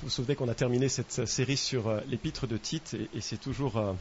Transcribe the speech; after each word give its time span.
Vous 0.00 0.06
vous 0.06 0.10
souvenez 0.10 0.34
qu'on 0.34 0.48
a 0.48 0.54
terminé 0.54 0.88
cette 0.88 1.26
série 1.26 1.58
sur 1.58 1.88
euh, 1.88 2.00
l'épître 2.08 2.46
de 2.46 2.56
Tite 2.56 2.96
et, 3.14 3.20
c'est 3.20 3.36
toujours 3.36 3.76
euh, 3.76 3.92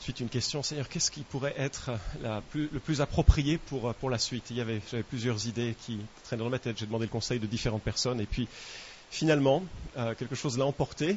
suite 0.00 0.18
une 0.18 0.28
question, 0.28 0.64
Seigneur, 0.64 0.88
qu'est-ce 0.88 1.12
qui 1.12 1.20
pourrait 1.20 1.54
être 1.56 1.92
plus, 2.50 2.68
le 2.72 2.80
plus 2.80 3.00
approprié 3.00 3.56
pour, 3.56 3.88
euh, 3.88 3.92
pour 3.92 4.10
la 4.10 4.18
suite? 4.18 4.50
Il 4.50 4.56
y 4.56 4.60
avait, 4.60 4.80
j'avais 4.90 5.04
plusieurs 5.04 5.46
idées 5.46 5.76
qui 5.86 6.00
traînaient 6.24 6.42
dans 6.42 6.50
ma 6.50 6.58
tête. 6.58 6.78
J'ai 6.78 6.86
demandé 6.86 7.04
le 7.04 7.12
conseil 7.12 7.38
de 7.38 7.46
différentes 7.46 7.82
personnes 7.82 8.20
et 8.20 8.26
puis 8.26 8.48
finalement, 9.08 9.62
euh, 9.98 10.16
quelque 10.16 10.34
chose 10.34 10.58
l'a 10.58 10.66
emporté 10.66 11.16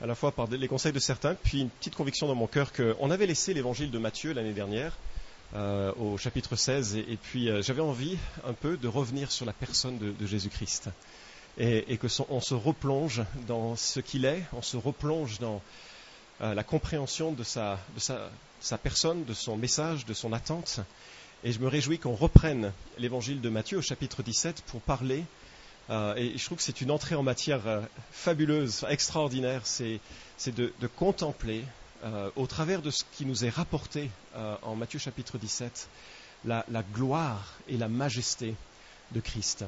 à 0.00 0.06
la 0.06 0.14
fois 0.14 0.30
par 0.30 0.46
les 0.46 0.68
conseils 0.68 0.92
de 0.92 1.00
certains, 1.00 1.34
puis 1.34 1.62
une 1.62 1.70
petite 1.70 1.96
conviction 1.96 2.28
dans 2.28 2.36
mon 2.36 2.46
cœur 2.46 2.72
qu'on 2.72 3.10
avait 3.10 3.26
laissé 3.26 3.54
l'évangile 3.54 3.90
de 3.90 3.98
Matthieu 3.98 4.32
l'année 4.32 4.52
dernière 4.52 4.96
euh, 5.56 5.92
au 5.94 6.16
chapitre 6.16 6.54
16 6.54 6.94
et, 6.94 7.18
puis 7.20 7.48
euh, 7.48 7.60
j'avais 7.60 7.82
envie 7.82 8.16
un 8.46 8.52
peu 8.52 8.76
de 8.76 8.86
revenir 8.86 9.32
sur 9.32 9.46
la 9.46 9.52
personne 9.52 9.98
de 9.98 10.26
Jésus-Christ 10.26 10.90
et, 11.58 11.98
que 11.98 12.06
on 12.30 12.40
se 12.40 12.54
replonge 12.54 13.22
dans 13.46 13.74
ce 13.76 14.00
qu'il 14.00 14.24
est, 14.24 14.44
on 14.52 14.62
se 14.62 14.76
replonge 14.76 15.38
dans 15.40 15.60
euh, 16.40 16.54
la 16.54 16.62
compréhension 16.62 17.32
de, 17.32 17.42
sa, 17.42 17.78
personne, 18.82 19.24
de 19.24 19.34
son 19.34 19.56
message, 19.56 20.06
de 20.06 20.14
son 20.14 20.32
attente. 20.32 20.80
Et 21.42 21.52
je 21.52 21.58
me 21.58 21.66
réjouis 21.66 21.98
qu'on 21.98 22.14
reprenne 22.14 22.72
l'évangile 22.98 23.40
de 23.40 23.48
Matthieu 23.48 23.78
au 23.78 23.82
chapitre 23.82 24.22
17 24.22 24.62
pour 24.68 24.80
parler. 24.80 25.24
Euh, 25.90 26.14
et 26.14 26.36
je 26.36 26.44
trouve 26.44 26.58
que 26.58 26.64
c'est 26.64 26.80
une 26.80 26.92
entrée 26.92 27.16
en 27.16 27.22
matière 27.24 27.66
euh, 27.66 27.80
fabuleuse, 28.12 28.86
extraordinaire. 28.88 29.62
C'est, 29.64 30.00
de, 30.46 30.72
contempler, 30.96 31.64
au 32.36 32.46
travers 32.46 32.80
de 32.80 32.92
ce 32.92 33.02
qui 33.16 33.26
nous 33.26 33.44
est 33.44 33.48
rapporté 33.48 34.08
en 34.62 34.76
Matthieu 34.76 35.00
chapitre 35.00 35.36
17, 35.36 35.88
la, 36.44 36.64
la 36.70 36.84
gloire 36.84 37.54
et 37.68 37.76
la 37.76 37.88
majesté 37.88 38.54
de 39.10 39.18
Christ. 39.18 39.64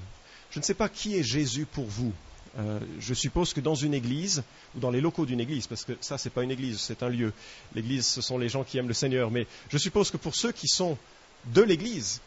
Je 0.51 0.59
ne 0.59 0.65
sais 0.65 0.75
pas 0.75 0.89
qui 0.89 1.17
est 1.17 1.23
Jésus 1.23 1.67
pour 1.67 1.87
vous. 1.87 2.13
Euh, 2.59 2.81
je 2.99 3.15
suppose 3.15 3.53
que 3.53 3.61
dans 3.61 3.77
une 3.77 3.95
église, 3.95 4.43
ou 4.75 4.81
dans 4.81 4.91
les 4.91 5.01
locaux 5.01 5.25
d'une 5.25 5.41
église, 5.41 5.67
parce 5.67 5.85
que 5.85 5.93
ça, 6.01 6.19
c'est 6.19 6.31
pas 6.31 6.43
une 6.43 6.51
église, 6.51 6.81
c'est 6.81 7.03
un 7.03 7.09
lieu. 7.09 7.33
L'église, 7.75 8.07
ce 8.07 8.21
sont 8.21 8.39
les 8.39 8.49
gens 8.49 8.65
qui 8.65 8.79
aiment 8.79 8.89
le 8.89 8.95
Seigneur. 8.95 9.31
Mais 9.31 9.47
je 9.69 9.79
suppose 9.79 10.11
que 10.11 10.17
pour 10.17 10.35
ceux 10.35 10.53
qui 10.53 10.67
sont 10.67 10.99
de 11.47 11.63
l'église, 11.63 12.21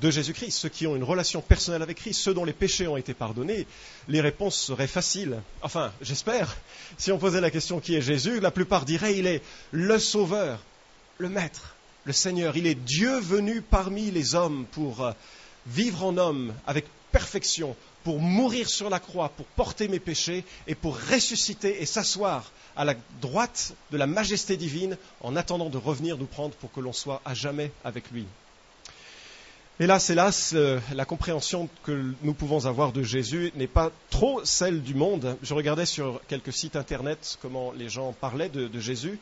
de 0.00 0.10
Jésus-Christ, 0.10 0.52
ceux 0.52 0.68
qui 0.68 0.86
ont 0.86 0.96
une 0.96 1.04
relation 1.04 1.42
personnelle 1.42 1.82
avec 1.82 1.98
Christ, 1.98 2.20
ceux 2.20 2.34
dont 2.34 2.44
les 2.44 2.52
péchés 2.52 2.88
ont 2.88 2.96
été 2.96 3.14
pardonnés, 3.14 3.66
les 4.08 4.20
réponses 4.20 4.56
seraient 4.56 4.86
faciles. 4.86 5.40
Enfin, 5.60 5.92
j'espère. 6.00 6.56
Si 6.98 7.12
on 7.12 7.18
posait 7.18 7.40
la 7.40 7.50
question 7.50 7.78
qui 7.78 7.94
est 7.94 8.00
Jésus, 8.00 8.40
la 8.40 8.50
plupart 8.50 8.84
diraient 8.84 9.16
il 9.16 9.26
est 9.26 9.42
le 9.70 9.98
Sauveur, 9.98 10.60
le 11.18 11.28
Maître, 11.28 11.76
le 12.04 12.12
Seigneur. 12.12 12.56
Il 12.56 12.66
est 12.66 12.74
Dieu 12.74 13.20
venu 13.20 13.60
parmi 13.60 14.10
les 14.10 14.34
hommes 14.34 14.64
pour 14.72 15.04
euh, 15.04 15.12
vivre 15.66 16.04
en 16.04 16.16
homme 16.16 16.54
avec 16.66 16.86
perfection 17.12 17.76
pour 18.04 18.18
mourir 18.18 18.68
sur 18.68 18.90
la 18.90 18.98
croix, 18.98 19.28
pour 19.28 19.46
porter 19.46 19.86
mes 19.88 20.00
péchés 20.00 20.44
et 20.66 20.74
pour 20.74 20.98
ressusciter 20.98 21.82
et 21.82 21.86
s'asseoir 21.86 22.50
à 22.76 22.84
la 22.84 22.94
droite 23.20 23.74
de 23.90 23.96
la 23.96 24.06
majesté 24.06 24.56
divine 24.56 24.96
en 25.20 25.36
attendant 25.36 25.70
de 25.70 25.78
revenir 25.78 26.16
nous 26.16 26.26
prendre 26.26 26.54
pour 26.54 26.72
que 26.72 26.80
l'on 26.80 26.92
soit 26.92 27.20
à 27.24 27.34
jamais 27.34 27.70
avec 27.84 28.10
lui. 28.10 28.26
Hélas, 29.80 30.10
hélas, 30.10 30.52
euh, 30.54 30.78
la 30.94 31.04
compréhension 31.04 31.68
que 31.84 32.12
nous 32.22 32.34
pouvons 32.34 32.66
avoir 32.66 32.92
de 32.92 33.02
Jésus 33.02 33.52
n'est 33.56 33.66
pas 33.66 33.90
trop 34.10 34.44
celle 34.44 34.82
du 34.82 34.94
monde. 34.94 35.36
Je 35.42 35.54
regardais 35.54 35.86
sur 35.86 36.20
quelques 36.28 36.52
sites 36.52 36.76
internet 36.76 37.38
comment 37.40 37.72
les 37.72 37.88
gens 37.88 38.12
parlaient 38.12 38.50
de, 38.50 38.68
de 38.68 38.80
Jésus 38.80 39.18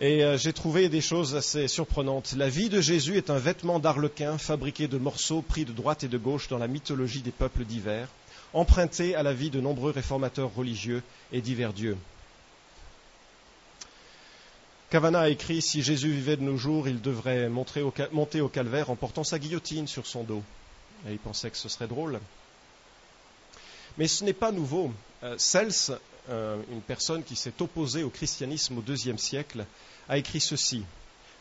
et 0.00 0.22
euh, 0.22 0.36
j'ai 0.38 0.52
trouvé 0.52 0.88
des 0.88 1.00
choses 1.00 1.34
assez 1.34 1.66
surprenantes. 1.66 2.34
La 2.36 2.48
vie 2.48 2.68
de 2.68 2.80
Jésus 2.80 3.16
est 3.16 3.30
un 3.30 3.38
vêtement 3.38 3.80
d'arlequin 3.80 4.38
fabriqué 4.38 4.86
de 4.86 4.96
morceaux 4.96 5.42
pris 5.42 5.64
de 5.64 5.72
droite 5.72 6.04
et 6.04 6.08
de 6.08 6.18
gauche 6.18 6.48
dans 6.48 6.58
la 6.58 6.68
mythologie 6.68 7.20
des 7.20 7.32
peuples 7.32 7.64
divers, 7.64 8.08
emprunté 8.52 9.16
à 9.16 9.24
la 9.24 9.32
vie 9.32 9.50
de 9.50 9.60
nombreux 9.60 9.90
réformateurs 9.90 10.54
religieux 10.54 11.02
et 11.32 11.40
divers 11.40 11.72
dieux. 11.72 11.96
Cavana 14.90 15.22
a 15.22 15.28
écrit 15.28 15.60
Si 15.60 15.82
Jésus 15.82 16.12
vivait 16.12 16.36
de 16.36 16.42
nos 16.42 16.56
jours, 16.56 16.88
il 16.88 17.00
devrait 17.00 17.48
monter 17.48 18.40
au 18.40 18.48
calvaire 18.48 18.90
en 18.90 18.96
portant 18.96 19.24
sa 19.24 19.38
guillotine 19.38 19.88
sur 19.88 20.06
son 20.06 20.22
dos. 20.22 20.42
Et 21.08 21.12
il 21.12 21.18
pensait 21.18 21.50
que 21.50 21.56
ce 21.56 21.68
serait 21.68 21.88
drôle. 21.88 22.20
Mais 23.98 24.06
ce 24.06 24.24
n'est 24.24 24.32
pas 24.32 24.52
nouveau. 24.52 24.92
Euh, 25.24 25.34
euh, 26.30 26.60
une 26.70 26.80
personne 26.80 27.24
qui 27.24 27.36
s'est 27.36 27.60
opposée 27.60 28.02
au 28.02 28.10
christianisme 28.10 28.78
au 28.78 28.82
deuxième 28.82 29.18
siècle, 29.18 29.64
a 30.08 30.18
écrit 30.18 30.40
ceci. 30.40 30.84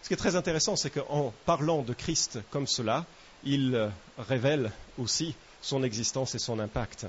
Ce 0.02 0.08
qui 0.08 0.14
est 0.14 0.18
très 0.18 0.36
intéressant, 0.36 0.76
c'est 0.76 0.90
qu'en 0.90 1.34
parlant 1.46 1.82
de 1.82 1.94
Christ 1.94 2.40
comme 2.52 2.68
cela, 2.68 3.06
il 3.44 3.90
révèle 4.18 4.72
aussi 4.98 5.36
son 5.62 5.84
existence 5.84 6.36
et 6.36 6.40
son 6.40 6.60
impact. 6.60 7.08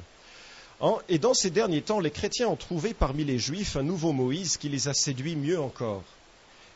Et 1.09 1.19
dans 1.19 1.34
ces 1.34 1.50
derniers 1.50 1.83
temps, 1.83 1.99
les 1.99 2.11
chrétiens 2.11 2.49
ont 2.49 2.56
trouvé 2.56 2.94
parmi 2.94 3.25
les 3.25 3.39
juifs 3.39 3.77
un 3.77 3.83
nouveau 3.83 4.12
Moïse 4.12 4.56
qui 4.56 4.69
les 4.69 4.89
a 4.89 4.95
séduits 4.95 5.37
mieux 5.37 5.60
encore. 5.60 6.05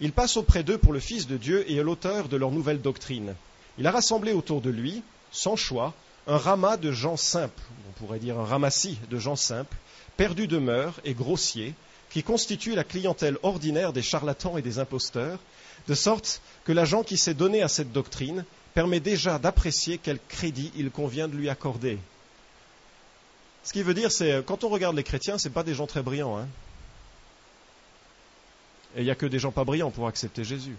Il 0.00 0.12
passe 0.12 0.36
auprès 0.36 0.64
d'eux 0.64 0.78
pour 0.78 0.92
le 0.92 0.98
Fils 0.98 1.28
de 1.28 1.36
Dieu 1.36 1.70
et 1.70 1.76
l'auteur 1.76 2.28
de 2.28 2.36
leur 2.36 2.50
nouvelle 2.50 2.80
doctrine. 2.80 3.34
Il 3.78 3.86
a 3.86 3.92
rassemblé 3.92 4.32
autour 4.32 4.60
de 4.60 4.70
lui, 4.70 5.02
sans 5.30 5.54
choix, 5.54 5.94
un 6.26 6.36
ramas 6.36 6.76
de 6.76 6.90
gens 6.90 7.16
simples, 7.16 7.62
on 7.88 7.92
pourrait 7.92 8.18
dire 8.18 8.38
un 8.38 8.44
ramassis 8.44 8.98
de 9.08 9.18
gens 9.18 9.36
simples, 9.36 9.76
perdus 10.16 10.46
de 10.46 10.58
mœurs 10.58 11.00
et 11.04 11.14
grossiers, 11.14 11.74
qui 12.10 12.22
constituent 12.22 12.74
la 12.74 12.84
clientèle 12.84 13.38
ordinaire 13.42 13.92
des 13.92 14.02
charlatans 14.02 14.58
et 14.58 14.62
des 14.62 14.78
imposteurs, 14.78 15.38
de 15.88 15.94
sorte 15.94 16.42
que 16.64 16.72
l'agent 16.72 17.02
qui 17.02 17.16
s'est 17.16 17.34
donné 17.34 17.62
à 17.62 17.68
cette 17.68 17.92
doctrine 17.92 18.44
permet 18.74 19.00
déjà 19.00 19.38
d'apprécier 19.38 19.98
quel 19.98 20.18
crédit 20.28 20.70
il 20.76 20.90
convient 20.90 21.28
de 21.28 21.36
lui 21.36 21.48
accorder. 21.48 21.98
Ce 23.64 23.72
qui 23.72 23.82
veut 23.82 23.94
dire, 23.94 24.10
c'est 24.10 24.44
quand 24.44 24.64
on 24.64 24.68
regarde 24.68 24.96
les 24.96 25.04
chrétiens, 25.04 25.38
ce 25.38 25.48
pas 25.48 25.62
des 25.62 25.74
gens 25.74 25.86
très 25.86 26.02
brillants. 26.02 26.38
Hein 26.38 26.48
il 28.96 29.04
n'y 29.04 29.10
a 29.10 29.14
que 29.14 29.26
des 29.26 29.38
gens 29.38 29.52
pas 29.52 29.64
brillants 29.64 29.90
pour 29.90 30.06
accepter 30.06 30.44
Jésus. 30.44 30.76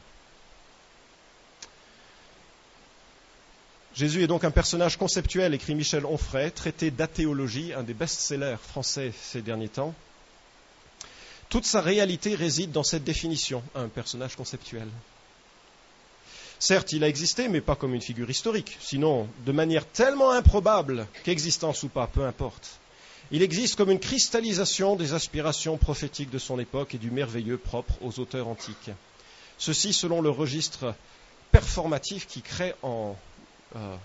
Jésus 3.95 4.23
est 4.23 4.27
donc 4.27 4.43
un 4.43 4.51
personnage 4.51 4.97
conceptuel, 4.97 5.53
écrit 5.53 5.75
Michel 5.75 6.05
Onfray, 6.05 6.49
traité 6.51 6.89
d'athéologie, 6.89 7.73
un 7.73 7.83
des 7.83 7.93
best-sellers 7.93 8.57
français 8.57 9.13
ces 9.21 9.41
derniers 9.43 9.69
temps. 9.69 9.93
Toute 11.49 11.65
sa 11.65 11.81
réalité 11.81 12.33
réside 12.33 12.71
dans 12.71 12.83
cette 12.83 13.03
définition, 13.03 13.61
un 13.75 13.87
personnage 13.87 14.35
conceptuel. 14.35 14.87
Certes, 16.57 16.93
il 16.93 17.03
a 17.03 17.07
existé, 17.07 17.49
mais 17.49 17.61
pas 17.61 17.75
comme 17.75 17.93
une 17.93 18.01
figure 18.01 18.29
historique, 18.29 18.77
sinon 18.81 19.27
de 19.45 19.51
manière 19.51 19.85
tellement 19.85 20.31
improbable 20.31 21.05
qu'existence 21.23 21.83
ou 21.83 21.89
pas, 21.89 22.07
peu 22.07 22.25
importe. 22.25 22.79
Il 23.29 23.43
existe 23.43 23.75
comme 23.75 23.91
une 23.91 23.99
cristallisation 23.99 24.95
des 24.95 25.13
aspirations 25.13 25.77
prophétiques 25.77 26.31
de 26.31 26.39
son 26.39 26.59
époque 26.59 26.95
et 26.95 26.97
du 26.97 27.11
merveilleux 27.11 27.57
propre 27.57 27.93
aux 28.01 28.19
auteurs 28.19 28.47
antiques. 28.47 28.89
Ceci 29.59 29.93
selon 29.93 30.21
le 30.21 30.29
registre 30.31 30.95
performatif 31.51 32.25
qui 32.25 32.41
crée 32.41 32.73
en... 32.81 33.15
Euh, 33.75 33.95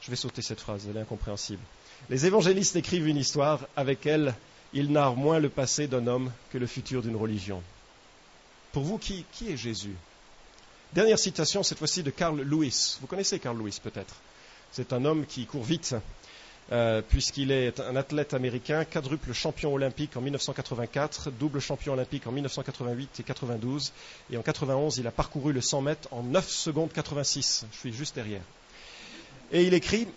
je 0.00 0.10
vais 0.10 0.16
sauter 0.16 0.42
cette 0.42 0.60
phrase, 0.60 0.86
elle 0.88 0.96
est 0.96 1.00
incompréhensible. 1.00 1.62
Les 2.10 2.26
évangélistes 2.26 2.76
écrivent 2.76 3.06
une 3.06 3.16
histoire, 3.16 3.60
avec 3.76 4.06
elle, 4.06 4.34
ils 4.72 4.90
narrent 4.90 5.16
moins 5.16 5.38
le 5.38 5.48
passé 5.48 5.86
d'un 5.86 6.06
homme 6.06 6.32
que 6.50 6.58
le 6.58 6.66
futur 6.66 7.02
d'une 7.02 7.16
religion. 7.16 7.62
Pour 8.72 8.82
vous, 8.82 8.98
qui, 8.98 9.24
est 9.48 9.56
Jésus? 9.56 9.94
Dernière 10.92 11.18
citation, 11.18 11.62
cette 11.62 11.78
fois-ci 11.78 12.02
de 12.02 12.10
Carl 12.10 12.40
Lewis. 12.40 12.98
Vous 13.00 13.06
connaissez 13.06 13.38
Carl 13.38 13.56
Lewis 13.56 13.78
peut-être? 13.82 14.14
C'est 14.72 14.92
un 14.92 15.04
homme 15.04 15.26
qui 15.26 15.46
court 15.46 15.62
vite, 15.62 15.94
euh, 16.72 17.02
puisqu'il 17.06 17.52
est 17.52 17.80
un 17.80 17.96
athlète 17.96 18.34
américain, 18.34 18.84
quadruple 18.84 19.32
champion 19.32 19.74
olympique 19.74 20.16
en 20.16 20.22
1984, 20.22 21.30
double 21.32 21.60
champion 21.60 21.92
olympique 21.92 22.26
en 22.26 22.32
1988 22.32 23.20
et 23.20 23.22
92, 23.22 23.92
et 24.30 24.36
en 24.36 24.42
91 24.42 24.96
il 24.96 25.06
a 25.06 25.10
parcouru 25.10 25.52
le 25.52 25.60
100 25.60 25.82
mètres 25.82 26.08
en 26.12 26.22
9 26.22 26.48
secondes 26.48 26.92
86. 26.92 27.66
Je 27.72 27.78
suis 27.78 27.92
juste 27.92 28.14
derrière. 28.14 28.42
Et 29.52 29.64
il 29.64 29.74
écrit 29.74 30.08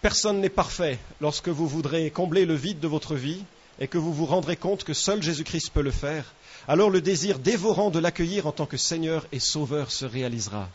Personne 0.00 0.40
n'est 0.40 0.48
parfait 0.48 0.98
lorsque 1.20 1.48
vous 1.48 1.68
voudrez 1.68 2.10
combler 2.10 2.46
le 2.46 2.54
vide 2.54 2.80
de 2.80 2.88
votre 2.88 3.16
vie 3.16 3.44
et 3.80 3.88
que 3.88 3.98
vous 3.98 4.14
vous 4.14 4.26
rendrez 4.26 4.56
compte 4.56 4.84
que 4.84 4.94
seul 4.94 5.22
Jésus-Christ 5.22 5.70
peut 5.70 5.82
le 5.82 5.90
faire. 5.90 6.32
Alors 6.68 6.88
le 6.88 7.00
désir 7.00 7.38
dévorant 7.38 7.90
de 7.90 7.98
l'accueillir 7.98 8.46
en 8.46 8.52
tant 8.52 8.66
que 8.66 8.76
Seigneur 8.76 9.26
et 9.32 9.40
Sauveur 9.40 9.90
se 9.90 10.04
réalisera. 10.04 10.68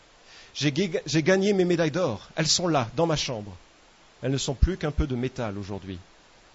J'ai 0.54 0.72
gagné 1.22 1.52
mes 1.52 1.64
médailles 1.64 1.90
d'or. 1.90 2.28
Elles 2.36 2.46
sont 2.46 2.68
là, 2.68 2.88
dans 2.96 3.06
ma 3.06 3.16
chambre. 3.16 3.56
Elles 4.22 4.32
ne 4.32 4.38
sont 4.38 4.54
plus 4.54 4.76
qu'un 4.76 4.90
peu 4.90 5.06
de 5.06 5.14
métal 5.14 5.58
aujourd'hui. 5.58 5.98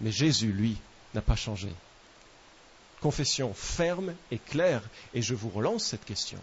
Mais 0.00 0.10
Jésus, 0.10 0.52
lui, 0.52 0.76
n'a 1.14 1.20
pas 1.20 1.36
changé. 1.36 1.68
Confession 3.00 3.54
ferme 3.54 4.14
et 4.30 4.38
claire. 4.38 4.82
Et 5.14 5.22
je 5.22 5.34
vous 5.34 5.50
relance 5.50 5.84
cette 5.84 6.04
question. 6.04 6.38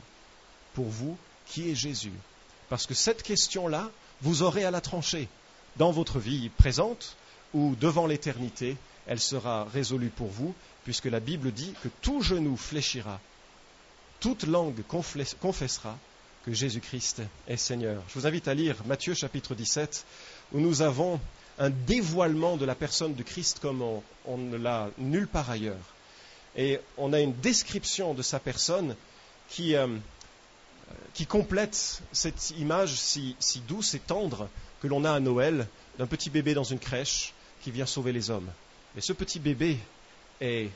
Pour 0.73 0.85
vous, 0.85 1.17
qui 1.47 1.69
est 1.69 1.75
Jésus? 1.75 2.13
Parce 2.69 2.85
que 2.85 2.93
cette 2.93 3.23
question-là, 3.23 3.89
vous 4.21 4.43
aurez 4.43 4.65
à 4.65 4.71
la 4.71 4.81
trancher. 4.81 5.27
Dans 5.77 5.91
votre 5.91 6.19
vie 6.19 6.49
présente 6.49 7.15
ou 7.53 7.75
devant 7.79 8.07
l'éternité, 8.07 8.75
elle 9.07 9.19
sera 9.19 9.65
résolue 9.65 10.09
pour 10.09 10.27
vous, 10.27 10.53
puisque 10.83 11.05
la 11.05 11.19
Bible 11.19 11.51
dit 11.51 11.73
que 11.83 11.89
tout 12.01 12.21
genou 12.21 12.57
fléchira, 12.57 13.19
toute 14.19 14.43
langue 14.43 14.83
confessera 15.39 15.97
que 16.45 16.53
Jésus-Christ 16.53 17.21
est 17.47 17.57
Seigneur. 17.57 18.03
Je 18.09 18.19
vous 18.19 18.27
invite 18.27 18.47
à 18.47 18.53
lire 18.53 18.75
Matthieu 18.85 19.13
chapitre 19.13 19.55
17 19.55 20.05
où 20.53 20.59
nous 20.59 20.81
avons 20.81 21.19
un 21.57 21.69
dévoilement 21.69 22.57
de 22.57 22.65
la 22.65 22.75
personne 22.75 23.15
de 23.15 23.23
Christ 23.23 23.59
comme 23.59 23.81
on, 24.25 24.37
ne 24.37 24.57
l'a 24.57 24.89
nulle 24.97 25.27
part 25.27 25.49
ailleurs. 25.49 25.75
Et 26.55 26.79
on 26.97 27.13
a 27.13 27.19
une 27.19 27.33
description 27.33 28.13
de 28.13 28.21
sa 28.21 28.39
personne 28.39 28.95
qui, 29.49 29.75
euh, 29.75 29.87
qui 31.13 31.25
complète 31.25 32.01
cette 32.11 32.51
image 32.51 32.93
si, 32.93 33.35
douce 33.67 33.93
et 33.93 33.99
tendre 33.99 34.49
que 34.81 34.87
l'on 34.87 35.03
a 35.05 35.11
à 35.11 35.19
Noël 35.19 35.67
d'un 35.97 36.07
petit 36.07 36.29
bébé 36.29 36.53
dans 36.53 36.63
une 36.63 36.79
crèche 36.79 37.33
qui 37.61 37.71
vient 37.71 37.85
sauver 37.85 38.13
les 38.13 38.29
hommes. 38.29 38.49
Mais 38.95 39.01
ce 39.01 39.13
petit 39.13 39.39
bébé 39.39 39.77
est 40.39 40.69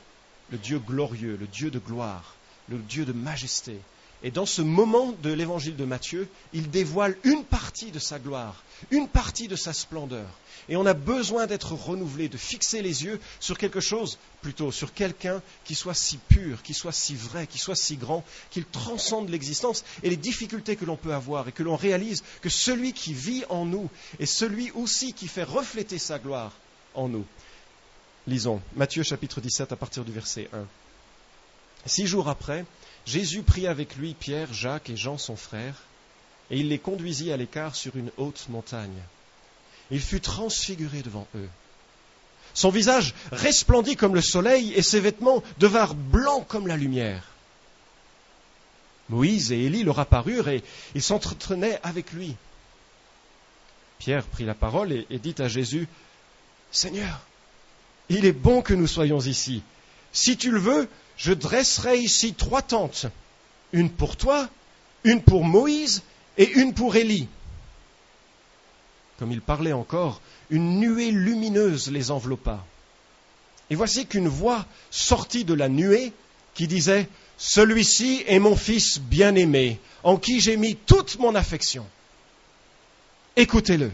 le 0.50 0.58
Dieu 0.58 0.78
glorieux, 0.78 1.36
le 1.40 1.46
Dieu 1.46 1.70
de 1.70 1.78
gloire, 1.78 2.34
le 2.68 2.78
Dieu 2.78 3.04
de 3.04 3.12
majesté. 3.12 3.78
Et 4.24 4.30
dans 4.30 4.46
ce 4.46 4.62
moment 4.62 5.12
de 5.22 5.30
l'évangile 5.30 5.76
de 5.76 5.84
Matthieu, 5.84 6.28
il 6.54 6.70
dévoile 6.70 7.14
une 7.24 7.44
partie 7.44 7.90
de 7.90 7.98
sa 7.98 8.18
gloire, 8.18 8.64
une 8.90 9.06
partie 9.06 9.48
de 9.48 9.54
sa 9.54 9.74
splendeur. 9.74 10.26
Et 10.70 10.76
on 10.76 10.86
a 10.86 10.94
besoin 10.94 11.46
d'être 11.46 11.74
renouvelé, 11.74 12.30
de 12.30 12.38
fixer 12.38 12.80
les 12.80 13.04
yeux 13.04 13.20
sur 13.38 13.58
quelque 13.58 13.80
chose, 13.80 14.16
plutôt 14.40 14.72
sur 14.72 14.94
quelqu'un 14.94 15.42
qui 15.64 15.74
soit 15.74 15.92
si 15.92 16.16
pur, 16.16 16.62
qui 16.62 16.72
soit 16.72 16.90
si 16.90 17.14
vrai, 17.14 17.46
qui 17.46 17.58
soit 17.58 17.76
si 17.76 17.98
grand, 17.98 18.24
qu'il 18.50 18.64
transcende 18.64 19.28
l'existence 19.28 19.84
et 20.02 20.08
les 20.08 20.16
difficultés 20.16 20.76
que 20.76 20.86
l'on 20.86 20.96
peut 20.96 21.12
avoir, 21.12 21.48
et 21.48 21.52
que 21.52 21.62
l'on 21.62 21.76
réalise 21.76 22.24
que 22.40 22.48
celui 22.48 22.94
qui 22.94 23.12
vit 23.12 23.44
en 23.50 23.66
nous 23.66 23.90
est 24.20 24.24
celui 24.24 24.70
aussi 24.70 25.12
qui 25.12 25.28
fait 25.28 25.42
refléter 25.42 25.98
sa 25.98 26.18
gloire 26.18 26.52
en 26.94 27.10
nous. 27.10 27.26
Lisons 28.26 28.62
Matthieu 28.74 29.02
chapitre 29.02 29.42
17 29.42 29.72
à 29.72 29.76
partir 29.76 30.02
du 30.02 30.12
verset 30.12 30.48
1. 30.54 30.64
Six 31.84 32.06
jours 32.06 32.30
après, 32.30 32.64
Jésus 33.06 33.42
prit 33.42 33.66
avec 33.66 33.96
lui 33.96 34.14
Pierre, 34.14 34.52
Jacques 34.52 34.90
et 34.90 34.96
Jean 34.96 35.18
son 35.18 35.36
frère, 35.36 35.74
et 36.50 36.58
il 36.58 36.68
les 36.68 36.78
conduisit 36.78 37.32
à 37.32 37.36
l'écart 37.36 37.74
sur 37.74 37.96
une 37.96 38.10
haute 38.16 38.46
montagne. 38.48 39.02
Il 39.90 40.00
fut 40.00 40.20
transfiguré 40.20 41.02
devant 41.02 41.26
eux. 41.34 41.48
Son 42.54 42.70
visage 42.70 43.14
resplendit 43.32 43.96
comme 43.96 44.14
le 44.14 44.22
soleil 44.22 44.72
et 44.74 44.82
ses 44.82 45.00
vêtements 45.00 45.42
devinrent 45.58 45.94
blancs 45.94 46.46
comme 46.46 46.66
la 46.66 46.76
lumière. 46.76 47.24
Moïse 49.08 49.52
et 49.52 49.64
Élie 49.64 49.84
leur 49.84 49.98
apparurent 49.98 50.48
et 50.48 50.62
ils 50.94 51.02
s'entretenaient 51.02 51.80
avec 51.82 52.12
lui. 52.12 52.36
Pierre 53.98 54.24
prit 54.24 54.44
la 54.44 54.54
parole 54.54 54.92
et, 54.92 55.06
et 55.10 55.18
dit 55.18 55.34
à 55.38 55.48
Jésus, 55.48 55.88
Seigneur, 56.70 57.20
il 58.08 58.24
est 58.24 58.32
bon 58.32 58.62
que 58.62 58.74
nous 58.74 58.86
soyons 58.86 59.20
ici. 59.20 59.62
Si 60.12 60.36
tu 60.36 60.50
le 60.50 60.58
veux, 60.58 60.88
je 61.16 61.32
dresserai 61.32 61.98
ici 61.98 62.34
trois 62.34 62.62
tentes, 62.62 63.06
une 63.72 63.90
pour 63.90 64.16
toi, 64.16 64.48
une 65.04 65.22
pour 65.22 65.44
Moïse 65.44 66.02
et 66.38 66.50
une 66.52 66.74
pour 66.74 66.96
Élie. 66.96 67.28
Comme 69.18 69.32
il 69.32 69.40
parlait 69.40 69.72
encore, 69.72 70.20
une 70.50 70.80
nuée 70.80 71.10
lumineuse 71.10 71.90
les 71.90 72.10
enveloppa. 72.10 72.64
Et 73.70 73.74
voici 73.74 74.06
qu'une 74.06 74.28
voix 74.28 74.66
sortit 74.90 75.44
de 75.44 75.54
la 75.54 75.68
nuée 75.68 76.12
qui 76.54 76.66
disait 76.66 77.08
Celui-ci 77.38 78.24
est 78.26 78.38
mon 78.38 78.56
fils 78.56 79.00
bien-aimé, 79.00 79.80
en 80.02 80.16
qui 80.16 80.40
j'ai 80.40 80.56
mis 80.56 80.76
toute 80.76 81.18
mon 81.18 81.34
affection. 81.34 81.86
Écoutez-le. 83.36 83.90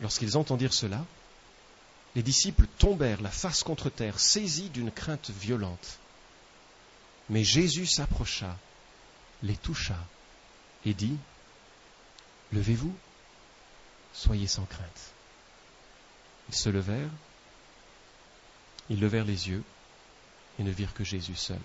Lorsqu'ils 0.00 0.36
entendirent 0.36 0.74
cela, 0.74 1.04
les 2.14 2.22
disciples 2.22 2.66
tombèrent 2.78 3.22
la 3.22 3.30
face 3.30 3.62
contre 3.62 3.90
terre, 3.90 4.18
saisis 4.18 4.70
d'une 4.70 4.90
crainte 4.90 5.30
violente. 5.30 5.98
Mais 7.28 7.44
Jésus 7.44 7.86
s'approcha, 7.86 8.56
les 9.42 9.56
toucha 9.56 9.98
et 10.84 10.94
dit, 10.94 11.16
Levez-vous, 12.52 12.94
soyez 14.14 14.46
sans 14.46 14.64
crainte. 14.64 15.12
Ils 16.48 16.54
se 16.54 16.70
levèrent, 16.70 17.10
ils 18.88 18.98
levèrent 18.98 19.26
les 19.26 19.50
yeux 19.50 19.62
et 20.58 20.62
ne 20.62 20.70
virent 20.70 20.94
que 20.94 21.04
Jésus 21.04 21.36
seul. 21.36 21.60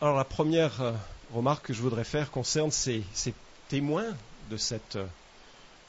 Alors 0.00 0.16
la 0.16 0.24
première 0.24 0.80
euh, 0.82 0.92
remarque 1.32 1.66
que 1.66 1.72
je 1.72 1.80
voudrais 1.80 2.04
faire 2.04 2.30
concerne 2.30 2.70
ces, 2.70 3.02
ces 3.14 3.34
témoin 3.68 4.04
de 4.50 4.56
cette 4.56 4.98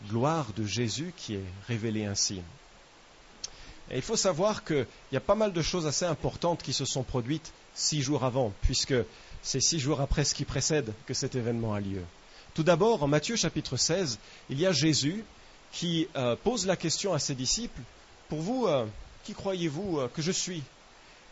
gloire 0.10 0.48
de 0.56 0.66
Jésus 0.66 1.14
qui 1.16 1.36
est 1.36 1.46
révélée 1.68 2.06
ainsi. 2.06 2.42
Et 3.90 3.98
il 3.98 4.02
faut 4.02 4.18
savoir 4.18 4.64
qu'il 4.64 4.86
y 5.12 5.18
a 5.18 5.22
pas 5.22 5.36
mal 5.36 5.54
de 5.54 5.62
choses 5.62 5.88
assez 5.88 6.06
importantes 6.06 6.62
qui 6.62 6.74
se 6.74 6.86
sont 6.86 7.04
produites 7.04 7.54
six 7.74 8.02
jours 8.02 8.24
avant, 8.24 8.52
puisque 8.62 8.96
c'est 9.42 9.62
six 9.62 9.80
jours 9.80 10.02
après 10.02 10.26
ce 10.26 10.36
qui 10.36 10.44
précède 10.44 10.94
que 11.06 11.14
cet 11.14 11.36
événement 11.36 11.74
a 11.74 11.80
lieu. 11.80 12.04
Tout 12.54 12.64
d'abord, 12.64 13.04
en 13.04 13.08
Matthieu 13.08 13.36
chapitre 13.36 13.78
16, 13.78 14.20
il 14.50 14.60
y 14.60 14.66
a 14.66 14.72
Jésus 14.72 15.24
qui 15.72 16.08
euh, 16.16 16.36
pose 16.36 16.66
la 16.66 16.76
question 16.76 17.14
à 17.14 17.20
ses 17.20 17.36
disciples, 17.36 17.82
Pour 18.30 18.42
vous, 18.42 18.66
euh, 18.68 18.86
qui 19.24 19.34
croyez-vous 19.34 20.00
euh, 20.00 20.08
que 20.10 20.22
je 20.22 20.32
suis? 20.32 20.64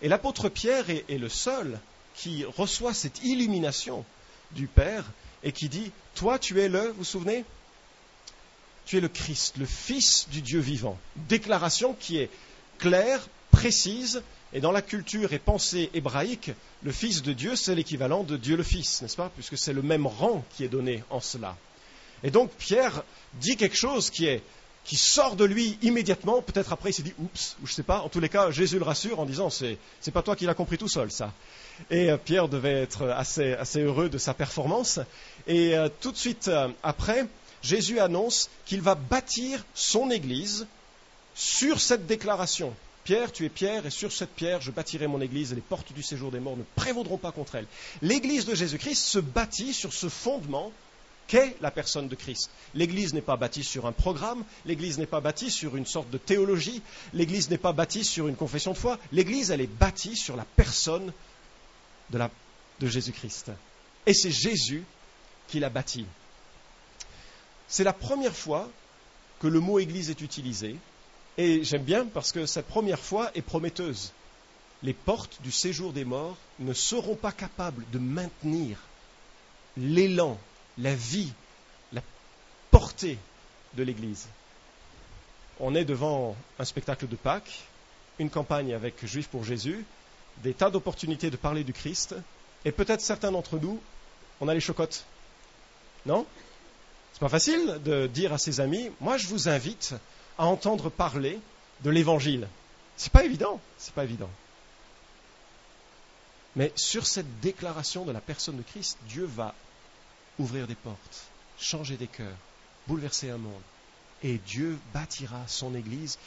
Et 0.01 0.07
l'apôtre 0.07 0.49
Pierre 0.49 0.89
est, 0.89 1.03
est 1.09 1.17
le 1.17 1.29
seul 1.29 1.79
qui 2.15 2.45
reçoit 2.45 2.93
cette 2.93 3.23
illumination 3.23 4.05
du 4.51 4.67
Père 4.67 5.05
et 5.45 5.53
qui 5.53 5.69
dit, 5.69 5.91
toi 6.15 6.37
tu 6.37 6.59
es 6.59 6.67
le, 6.67 6.89
vous 6.89 6.97
vous 6.97 7.03
souvenez? 7.05 7.45
Tu 8.85 8.97
es 8.97 9.01
le 9.01 9.07
Christ, 9.07 9.55
le 9.57 9.65
Fils 9.65 10.27
du 10.29 10.41
Dieu 10.41 10.59
vivant. 10.59 10.97
Déclaration 11.15 11.95
qui 11.97 12.17
est 12.17 12.29
claire, 12.77 13.25
précise, 13.51 14.21
et 14.53 14.59
dans 14.59 14.71
la 14.71 14.81
culture 14.81 15.33
et 15.33 15.39
pensée 15.39 15.89
hébraïque, 15.93 16.51
le 16.83 16.91
Fils 16.91 17.21
de 17.21 17.33
Dieu, 17.33 17.55
c'est 17.55 17.75
l'équivalent 17.75 18.23
de 18.23 18.37
Dieu 18.37 18.57
le 18.57 18.63
Fils, 18.63 19.01
n'est-ce 19.01 19.15
pas? 19.15 19.31
Puisque 19.35 19.57
c'est 19.57 19.73
le 19.73 19.81
même 19.81 20.05
rang 20.05 20.43
qui 20.55 20.63
est 20.63 20.69
donné 20.69 21.03
en 21.09 21.19
cela. 21.19 21.55
Et 22.23 22.31
donc 22.31 22.51
Pierre 22.51 23.03
dit 23.35 23.55
quelque 23.55 23.77
chose 23.77 24.09
qui 24.09 24.25
est 24.25 24.41
qui 24.85 24.95
sort 24.95 25.35
de 25.35 25.43
lui 25.43 25.77
immédiatement. 25.81 26.41
Peut-être 26.41 26.71
après 26.71 26.91
il 26.91 26.93
s'est 26.93 27.03
dit 27.03 27.13
oups, 27.19 27.57
ou 27.61 27.67
je 27.67 27.71
ne 27.71 27.75
sais 27.75 27.83
pas. 27.83 28.01
En 28.01 28.09
tous 28.09 28.19
les 28.19 28.29
cas, 28.29 28.51
Jésus 28.51 28.77
le 28.77 28.85
rassure 28.85 29.19
en 29.19 29.25
disant 29.25 29.49
c'est 29.49 29.77
c'est 29.99 30.11
pas 30.11 30.21
toi 30.21 30.35
qui 30.35 30.45
l'as 30.45 30.53
compris 30.53 30.77
tout 30.77 30.87
seul 30.87 31.11
ça. 31.11 31.33
Et 31.89 32.09
euh, 32.09 32.17
Pierre 32.17 32.47
devait 32.47 32.83
être 32.83 33.09
assez, 33.09 33.53
assez 33.53 33.81
heureux 33.81 34.09
de 34.09 34.17
sa 34.17 34.33
performance. 34.33 34.99
Et 35.47 35.75
euh, 35.75 35.89
tout 35.99 36.11
de 36.11 36.17
suite 36.17 36.47
euh, 36.47 36.69
après, 36.83 37.25
Jésus 37.61 37.99
annonce 37.99 38.49
qu'il 38.65 38.81
va 38.81 38.95
bâtir 38.95 39.65
son 39.73 40.09
Église 40.11 40.67
sur 41.33 41.81
cette 41.81 42.05
déclaration. 42.05 42.73
Pierre, 43.03 43.31
tu 43.31 43.45
es 43.45 43.49
Pierre, 43.49 43.85
et 43.85 43.91
sur 43.91 44.11
cette 44.11 44.31
pierre, 44.31 44.61
je 44.61 44.71
bâtirai 44.71 45.05
mon 45.05 45.21
Église, 45.21 45.51
et 45.51 45.55
les 45.55 45.61
portes 45.61 45.93
du 45.93 46.01
séjour 46.01 46.31
des 46.31 46.39
morts 46.39 46.57
ne 46.57 46.63
prévaudront 46.75 47.17
pas 47.17 47.31
contre 47.31 47.53
elle. 47.53 47.67
L'Église 48.01 48.45
de 48.45 48.55
Jésus-Christ 48.55 49.05
se 49.05 49.19
bâtit 49.19 49.73
sur 49.73 49.93
ce 49.93 50.09
fondement 50.09 50.71
qu'est 51.27 51.55
la 51.61 51.71
personne 51.71 52.07
de 52.07 52.15
Christ. 52.15 52.49
L'Église 52.73 53.13
n'est 53.13 53.21
pas 53.21 53.37
bâtie 53.37 53.63
sur 53.63 53.85
un 53.85 53.91
programme, 53.91 54.43
l'Église 54.65 54.97
n'est 54.97 55.05
pas 55.05 55.21
bâtie 55.21 55.51
sur 55.51 55.75
une 55.75 55.85
sorte 55.85 56.09
de 56.09 56.17
théologie, 56.17 56.81
l'Église 57.13 57.49
n'est 57.49 57.57
pas 57.57 57.73
bâtie 57.73 58.05
sur 58.05 58.27
une 58.27 58.35
confession 58.35 58.73
de 58.73 58.77
foi, 58.77 58.99
l'Église, 59.11 59.51
elle 59.51 59.61
est 59.61 59.67
bâtie 59.67 60.15
sur 60.15 60.35
la 60.35 60.45
personne 60.55 61.11
de, 62.11 62.19
Jésus-Christ. 62.81 63.51
Et 64.05 64.13
c'est 64.13 64.31
Jésus 64.31 64.83
qui 65.47 65.59
l'a 65.59 65.69
bâti. 65.69 66.05
C'est 67.67 67.83
la 67.83 67.93
première 67.93 68.35
fois 68.35 68.69
que 69.39 69.47
le 69.47 69.59
mot 69.59 69.79
Église 69.79 70.09
est 70.09 70.21
utilisé, 70.21 70.75
et 71.37 71.63
j'aime 71.63 71.83
bien 71.83 72.05
parce 72.05 72.31
que 72.31 72.45
cette 72.45 72.67
première 72.67 72.99
fois 72.99 73.31
est 73.35 73.41
prometteuse. 73.41 74.13
Les 74.83 74.93
portes 74.93 75.41
du 75.41 75.51
séjour 75.51 75.93
des 75.93 76.05
morts 76.05 76.37
ne 76.59 76.73
seront 76.73 77.15
pas 77.15 77.31
capables 77.31 77.83
de 77.91 77.99
maintenir 77.99 78.77
l'élan, 79.77 80.37
la 80.77 80.93
vie, 80.93 81.31
la 81.93 82.01
portée 82.71 83.17
de 83.75 83.83
l'Église. 83.83 84.27
On 85.59 85.75
est 85.75 85.85
devant 85.85 86.35
un 86.59 86.65
spectacle 86.65 87.07
de 87.07 87.15
Pâques, 87.15 87.63
une 88.19 88.29
campagne 88.29 88.73
avec 88.73 89.05
Juifs 89.05 89.27
pour 89.27 89.43
Jésus, 89.43 89.85
des 90.43 90.53
tas 90.53 90.69
d'opportunités 90.69 91.29
de 91.29 91.37
parler 91.37 91.63
du 91.63 91.73
Christ, 91.73 92.15
et 92.65 92.71
peut-être 92.71 93.01
certains 93.01 93.31
d'entre 93.31 93.57
nous, 93.57 93.79
on 94.41 94.47
a 94.47 94.53
les 94.53 94.59
chocottes. 94.59 95.05
Non? 96.05 96.25
C'est 97.13 97.19
pas 97.19 97.29
facile 97.29 97.79
de 97.85 98.07
dire 98.07 98.33
à 98.33 98.37
ses 98.37 98.59
amis, 98.59 98.91
moi 98.99 99.17
je 99.17 99.27
vous 99.27 99.47
invite 99.47 99.95
à 100.37 100.45
entendre 100.45 100.89
parler 100.89 101.39
de 101.83 101.89
l'évangile. 101.89 102.47
C'est 102.97 103.11
pas 103.11 103.23
évident, 103.23 103.61
c'est 103.77 103.93
pas 103.93 104.03
évident. 104.03 104.29
Mais 106.55 106.71
sur 106.75 107.05
cette 107.05 107.39
déclaration 107.39 108.05
de 108.05 108.11
la 108.11 108.21
personne 108.21 108.57
de 108.57 108.61
Christ, 108.63 108.97
Dieu 109.07 109.25
va 109.25 109.53
ouvrir 110.39 110.67
des 110.67 110.75
portes, 110.75 111.27
changer 111.59 111.97
des 111.97 112.07
cœurs, 112.07 112.37
bouleverser 112.87 113.29
un 113.29 113.37
monde. 113.37 113.61
Et 114.23 114.37
Dieu 114.37 114.77
bâtira 114.93 115.41
son 115.47 115.75
Église 115.75 116.17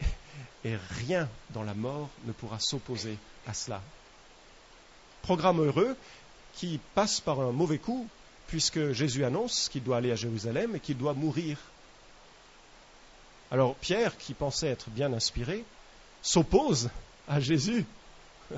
et 0.64 0.76
rien 0.76 1.28
dans 1.50 1.62
la 1.62 1.74
mort 1.74 2.08
ne 2.24 2.32
pourra 2.32 2.58
s'opposer 2.58 3.16
à 3.46 3.54
cela. 3.54 3.80
Programme 5.22 5.60
heureux 5.60 5.96
qui 6.54 6.80
passe 6.94 7.20
par 7.20 7.40
un 7.40 7.52
mauvais 7.52 7.78
coup 7.78 8.08
puisque 8.46 8.92
Jésus 8.92 9.24
annonce 9.24 9.68
qu'il 9.68 9.82
doit 9.82 9.96
aller 9.98 10.12
à 10.12 10.16
Jérusalem 10.16 10.76
et 10.76 10.80
qu'il 10.80 10.98
doit 10.98 11.14
mourir. 11.14 11.58
Alors 13.50 13.74
Pierre, 13.76 14.16
qui 14.16 14.34
pensait 14.34 14.68
être 14.68 14.90
bien 14.90 15.12
inspiré, 15.12 15.64
s'oppose 16.22 16.90
à 17.28 17.40
Jésus. 17.40 17.84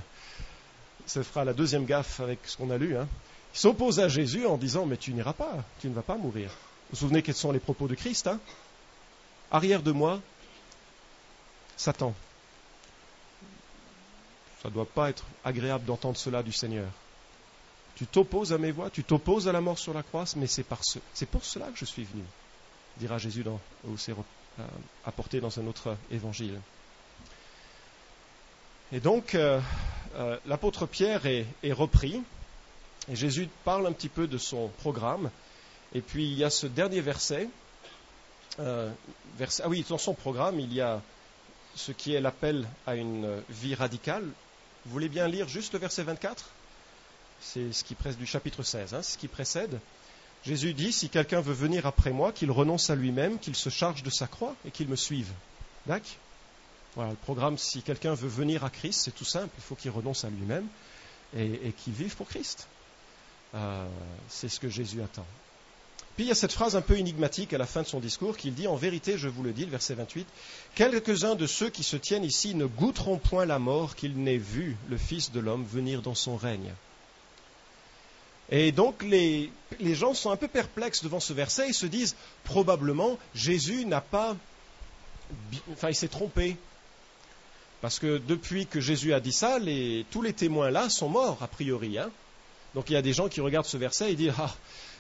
Ça 1.06 1.22
fera 1.22 1.44
la 1.44 1.52
deuxième 1.52 1.84
gaffe 1.84 2.20
avec 2.20 2.40
ce 2.44 2.56
qu'on 2.56 2.70
a 2.70 2.78
lu. 2.78 2.96
Hein. 2.96 3.08
S'oppose 3.56 4.00
à 4.00 4.08
Jésus 4.08 4.44
en 4.44 4.58
disant 4.58 4.84
Mais 4.84 4.98
tu 4.98 5.14
n'iras 5.14 5.32
pas, 5.32 5.64
tu 5.80 5.88
ne 5.88 5.94
vas 5.94 6.02
pas 6.02 6.18
mourir. 6.18 6.50
Vous 6.50 6.90
vous 6.90 6.96
souvenez 6.98 7.22
quels 7.22 7.34
sont 7.34 7.52
les 7.52 7.58
propos 7.58 7.88
de 7.88 7.94
Christ 7.94 8.26
hein? 8.26 8.38
Arrière 9.50 9.82
de 9.82 9.92
moi, 9.92 10.20
Satan. 11.74 12.12
Ça 14.62 14.68
ne 14.68 14.74
doit 14.74 14.84
pas 14.84 15.08
être 15.08 15.24
agréable 15.42 15.86
d'entendre 15.86 16.18
cela 16.18 16.42
du 16.42 16.52
Seigneur. 16.52 16.88
Tu 17.94 18.06
t'opposes 18.06 18.52
à 18.52 18.58
mes 18.58 18.72
voix, 18.72 18.90
tu 18.90 19.04
t'opposes 19.04 19.48
à 19.48 19.52
la 19.52 19.62
mort 19.62 19.78
sur 19.78 19.94
la 19.94 20.02
croix, 20.02 20.24
mais 20.36 20.46
c'est, 20.46 20.64
pour 20.64 21.44
cela 21.44 21.68
que 21.68 21.78
je 21.78 21.86
suis 21.86 22.04
venu, 22.04 22.24
dira 22.98 23.16
Jésus 23.16 23.42
dans, 23.42 23.58
c'est 23.96 24.12
euh, 24.12 24.64
apporté 25.06 25.40
dans 25.40 25.58
un 25.58 25.66
autre 25.66 25.96
évangile. 26.10 26.60
Et 28.92 29.00
donc, 29.00 29.34
euh, 29.34 29.60
euh, 30.16 30.38
l'apôtre 30.44 30.84
Pierre 30.84 31.24
est, 31.24 31.46
repris, 31.72 32.22
et 33.08 33.16
Jésus 33.16 33.48
parle 33.64 33.86
un 33.86 33.92
petit 33.92 34.08
peu 34.08 34.26
de 34.26 34.38
son 34.38 34.68
programme, 34.78 35.30
et 35.94 36.00
puis 36.00 36.24
il 36.24 36.38
y 36.38 36.44
a 36.44 36.50
ce 36.50 36.66
dernier 36.66 37.00
verset, 37.00 37.48
verset 38.58 39.62
ah 39.64 39.68
oui, 39.68 39.84
dans 39.88 39.98
son 39.98 40.14
programme, 40.14 40.58
il 40.60 40.72
y 40.72 40.80
a 40.80 41.00
ce 41.74 41.92
qui 41.92 42.14
est 42.14 42.20
l'appel 42.20 42.66
à 42.86 42.96
une 42.96 43.42
vie 43.50 43.74
radicale. 43.74 44.24
Vous 44.84 44.92
voulez 44.92 45.08
bien 45.08 45.28
lire 45.28 45.46
juste 45.48 45.74
le 45.74 45.78
verset 45.78 46.02
24 46.02 46.48
C'est 47.40 47.72
ce 47.72 47.84
qui 47.84 47.94
précède 47.94 48.18
du 48.18 48.26
chapitre 48.26 48.62
16, 48.62 48.94
hein, 48.94 49.02
ce 49.02 49.18
qui 49.18 49.28
précède. 49.28 49.78
Jésus 50.44 50.74
dit, 50.74 50.92
si 50.92 51.08
quelqu'un 51.08 51.40
veut 51.40 51.54
venir 51.54 51.86
après 51.86 52.12
moi, 52.12 52.32
qu'il 52.32 52.50
renonce 52.50 52.88
à 52.88 52.94
lui-même, 52.94 53.38
qu'il 53.38 53.56
se 53.56 53.68
charge 53.68 54.02
de 54.02 54.10
sa 54.10 54.26
croix 54.26 54.54
et 54.64 54.70
qu'il 54.70 54.88
me 54.88 54.96
suive. 54.96 55.32
D'accord? 55.86 56.06
Voilà, 56.94 57.10
le 57.10 57.16
programme, 57.16 57.58
si 57.58 57.82
quelqu'un 57.82 58.14
veut 58.14 58.28
venir 58.28 58.64
à 58.64 58.70
Christ, 58.70 59.02
c'est 59.04 59.14
tout 59.14 59.24
simple, 59.24 59.50
il 59.58 59.62
faut 59.62 59.74
qu'il 59.74 59.90
renonce 59.90 60.24
à 60.24 60.30
lui-même 60.30 60.66
et, 61.36 61.72
qu'il 61.76 61.92
vive 61.92 62.16
pour 62.16 62.26
Christ. 62.26 62.68
Euh, 63.54 63.86
c'est 64.28 64.48
ce 64.48 64.60
que 64.60 64.68
Jésus 64.68 65.02
attend. 65.02 65.26
Puis 66.16 66.24
il 66.24 66.28
y 66.28 66.32
a 66.32 66.34
cette 66.34 66.52
phrase 66.52 66.76
un 66.76 66.80
peu 66.80 66.96
énigmatique 66.96 67.52
à 67.52 67.58
la 67.58 67.66
fin 67.66 67.82
de 67.82 67.86
son 67.86 68.00
discours 68.00 68.36
qu'il 68.36 68.54
dit 68.54 68.66
En 68.66 68.76
vérité, 68.76 69.18
je 69.18 69.28
vous 69.28 69.42
le 69.42 69.52
dis, 69.52 69.64
le 69.64 69.70
verset 69.70 69.94
28, 69.94 70.26
quelques-uns 70.74 71.34
de 71.34 71.46
ceux 71.46 71.68
qui 71.68 71.82
se 71.82 71.96
tiennent 71.96 72.24
ici 72.24 72.54
ne 72.54 72.64
goûteront 72.64 73.18
point 73.18 73.44
la 73.44 73.58
mort 73.58 73.94
qu'ils 73.94 74.16
n'aient 74.16 74.38
vu 74.38 74.76
le 74.88 74.96
Fils 74.96 75.30
de 75.30 75.40
l'homme 75.40 75.64
venir 75.64 76.00
dans 76.00 76.14
son 76.14 76.36
règne. 76.36 76.72
Et 78.50 78.72
donc 78.72 79.02
les, 79.02 79.50
gens 79.80 80.14
sont 80.14 80.30
un 80.30 80.36
peu 80.36 80.48
perplexes 80.48 81.02
devant 81.02 81.20
ce 81.20 81.32
verset 81.32 81.70
et 81.70 81.72
se 81.72 81.86
disent 81.86 82.16
probablement 82.44 83.18
Jésus 83.34 83.84
n'a 83.84 84.00
pas. 84.00 84.36
Enfin, 85.72 85.90
il 85.90 85.94
s'est 85.94 86.08
trompé. 86.08 86.56
Parce 87.82 87.98
que 87.98 88.18
depuis 88.18 88.66
que 88.66 88.80
Jésus 88.80 89.12
a 89.12 89.20
dit 89.20 89.32
ça, 89.32 89.58
tous 90.10 90.22
les 90.22 90.32
témoins 90.32 90.70
là 90.70 90.88
sont 90.88 91.08
morts, 91.08 91.38
a 91.42 91.46
priori. 91.46 91.98
Hein. 91.98 92.10
Donc 92.76 92.90
il 92.90 92.92
y 92.92 92.96
a 92.96 93.02
des 93.02 93.14
gens 93.14 93.28
qui 93.28 93.40
regardent 93.40 93.66
ce 93.66 93.78
verset 93.78 94.12
et 94.12 94.16
disent 94.16 94.34
Ah, 94.38 94.54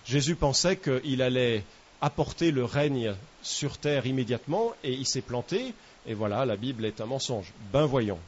Jésus 0.06 0.34
pensait 0.34 0.78
qu'il 0.78 1.20
allait 1.20 1.62
apporter 2.00 2.50
le 2.50 2.64
règne 2.64 3.14
sur 3.42 3.76
terre 3.76 4.06
immédiatement 4.06 4.72
et 4.82 4.94
il 4.94 5.06
s'est 5.06 5.20
planté 5.20 5.74
et 6.06 6.14
voilà, 6.14 6.46
la 6.46 6.56
Bible 6.56 6.86
est 6.86 7.02
un 7.02 7.06
mensonge. 7.06 7.52
Ben 7.74 7.84
voyons. 7.84 8.18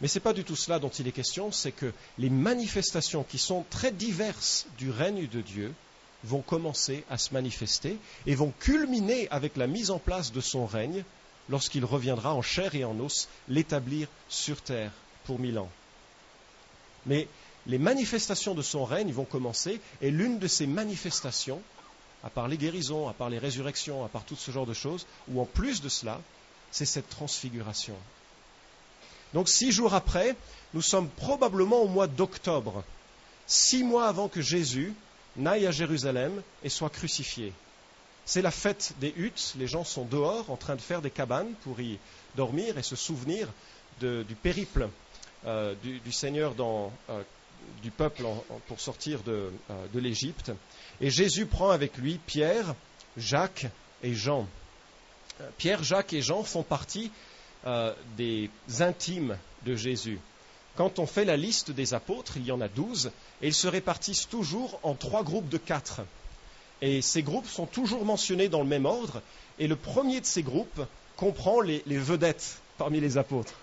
Mais 0.00 0.08
ce 0.08 0.18
n'est 0.18 0.22
pas 0.22 0.32
du 0.32 0.42
tout 0.42 0.56
cela 0.56 0.78
dont 0.78 0.88
il 0.88 1.06
est 1.06 1.12
question, 1.12 1.52
c'est 1.52 1.70
que 1.70 1.92
les 2.16 2.30
manifestations 2.30 3.24
qui 3.24 3.36
sont 3.36 3.66
très 3.68 3.92
diverses 3.92 4.66
du 4.78 4.90
règne 4.90 5.26
de 5.26 5.42
Dieu 5.42 5.74
vont 6.24 6.40
commencer 6.40 7.04
à 7.10 7.18
se 7.18 7.34
manifester 7.34 7.98
et 8.26 8.34
vont 8.34 8.54
culminer 8.58 9.28
avec 9.30 9.58
la 9.58 9.66
mise 9.66 9.90
en 9.90 9.98
place 9.98 10.32
de 10.32 10.40
son 10.40 10.64
règne 10.64 11.04
lorsqu'il 11.50 11.84
reviendra 11.84 12.34
en 12.34 12.40
chair 12.40 12.74
et 12.74 12.84
en 12.84 12.98
os 13.00 13.28
l'établir 13.48 14.08
sur 14.30 14.62
terre 14.62 14.92
pour 15.24 15.38
mille 15.38 15.58
ans. 15.58 15.70
Mais 17.04 17.28
les 17.66 17.78
manifestations 17.78 18.54
de 18.54 18.62
son 18.62 18.84
règne 18.84 19.12
vont 19.12 19.24
commencer, 19.24 19.80
et 20.00 20.10
l'une 20.10 20.38
de 20.38 20.48
ces 20.48 20.66
manifestations, 20.66 21.60
à 22.24 22.30
part 22.30 22.48
les 22.48 22.56
guérisons, 22.56 23.08
à 23.08 23.12
part 23.12 23.30
les 23.30 23.38
résurrections, 23.38 24.04
à 24.04 24.08
part 24.08 24.24
tout 24.24 24.36
ce 24.36 24.50
genre 24.50 24.66
de 24.66 24.74
choses, 24.74 25.06
ou 25.28 25.40
en 25.40 25.44
plus 25.44 25.80
de 25.82 25.88
cela, 25.88 26.20
c'est 26.70 26.86
cette 26.86 27.08
transfiguration. 27.08 27.96
Donc 29.34 29.48
six 29.48 29.72
jours 29.72 29.94
après, 29.94 30.36
nous 30.74 30.82
sommes 30.82 31.08
probablement 31.08 31.82
au 31.82 31.88
mois 31.88 32.06
d'octobre, 32.06 32.82
six 33.46 33.84
mois 33.84 34.08
avant 34.08 34.28
que 34.28 34.40
Jésus 34.40 34.94
n'aille 35.36 35.66
à 35.66 35.70
Jérusalem 35.70 36.42
et 36.64 36.68
soit 36.68 36.90
crucifié. 36.90 37.52
C'est 38.24 38.42
la 38.42 38.50
fête 38.50 38.94
des 39.00 39.12
huttes, 39.16 39.54
les 39.58 39.66
gens 39.66 39.84
sont 39.84 40.04
dehors 40.04 40.50
en 40.50 40.56
train 40.56 40.76
de 40.76 40.80
faire 40.80 41.02
des 41.02 41.10
cabanes 41.10 41.52
pour 41.64 41.80
y 41.80 41.98
dormir 42.36 42.78
et 42.78 42.82
se 42.82 42.96
souvenir 42.96 43.48
du 44.00 44.34
périple 44.42 44.88
euh, 45.46 45.74
du, 45.82 46.12
Seigneur 46.12 46.54
dans 46.54 46.92
euh, 47.08 47.22
du 47.82 47.90
peuple 47.90 48.24
pour 48.66 48.80
sortir 48.80 49.22
de, 49.22 49.52
euh, 49.70 49.86
de 49.92 50.00
l'Égypte. 50.00 50.52
Et 51.00 51.10
Jésus 51.10 51.46
prend 51.46 51.70
avec 51.70 51.96
lui 51.96 52.18
Pierre, 52.26 52.74
Jacques 53.16 53.66
et 54.02 54.14
Jean. 54.14 54.46
Euh, 55.40 55.48
Pierre, 55.58 55.82
Jacques 55.82 56.12
et 56.12 56.22
Jean 56.22 56.42
font 56.42 56.62
partie 56.62 57.10
euh, 57.66 57.94
des 58.16 58.50
intimes 58.80 59.36
de 59.64 59.76
Jésus. 59.76 60.18
Quand 60.76 60.98
on 60.98 61.06
fait 61.06 61.24
la 61.24 61.36
liste 61.36 61.70
des 61.70 61.94
apôtres, 61.94 62.36
il 62.36 62.44
y 62.44 62.52
en 62.52 62.60
a 62.60 62.68
douze, 62.68 63.10
et 63.42 63.48
ils 63.48 63.54
se 63.54 63.68
répartissent 63.68 64.28
toujours 64.28 64.78
en 64.82 64.94
trois 64.94 65.24
groupes 65.24 65.48
de 65.48 65.58
quatre. 65.58 66.00
Et 66.80 67.02
ces 67.02 67.22
groupes 67.22 67.48
sont 67.48 67.66
toujours 67.66 68.04
mentionnés 68.04 68.48
dans 68.48 68.60
le 68.60 68.68
même 68.68 68.86
ordre, 68.86 69.20
et 69.58 69.66
le 69.66 69.76
premier 69.76 70.20
de 70.20 70.26
ces 70.26 70.42
groupes 70.42 70.80
comprend 71.16 71.60
les 71.60 71.82
vedettes 71.86 72.60
parmi 72.78 73.00
les 73.00 73.18
apôtres 73.18 73.54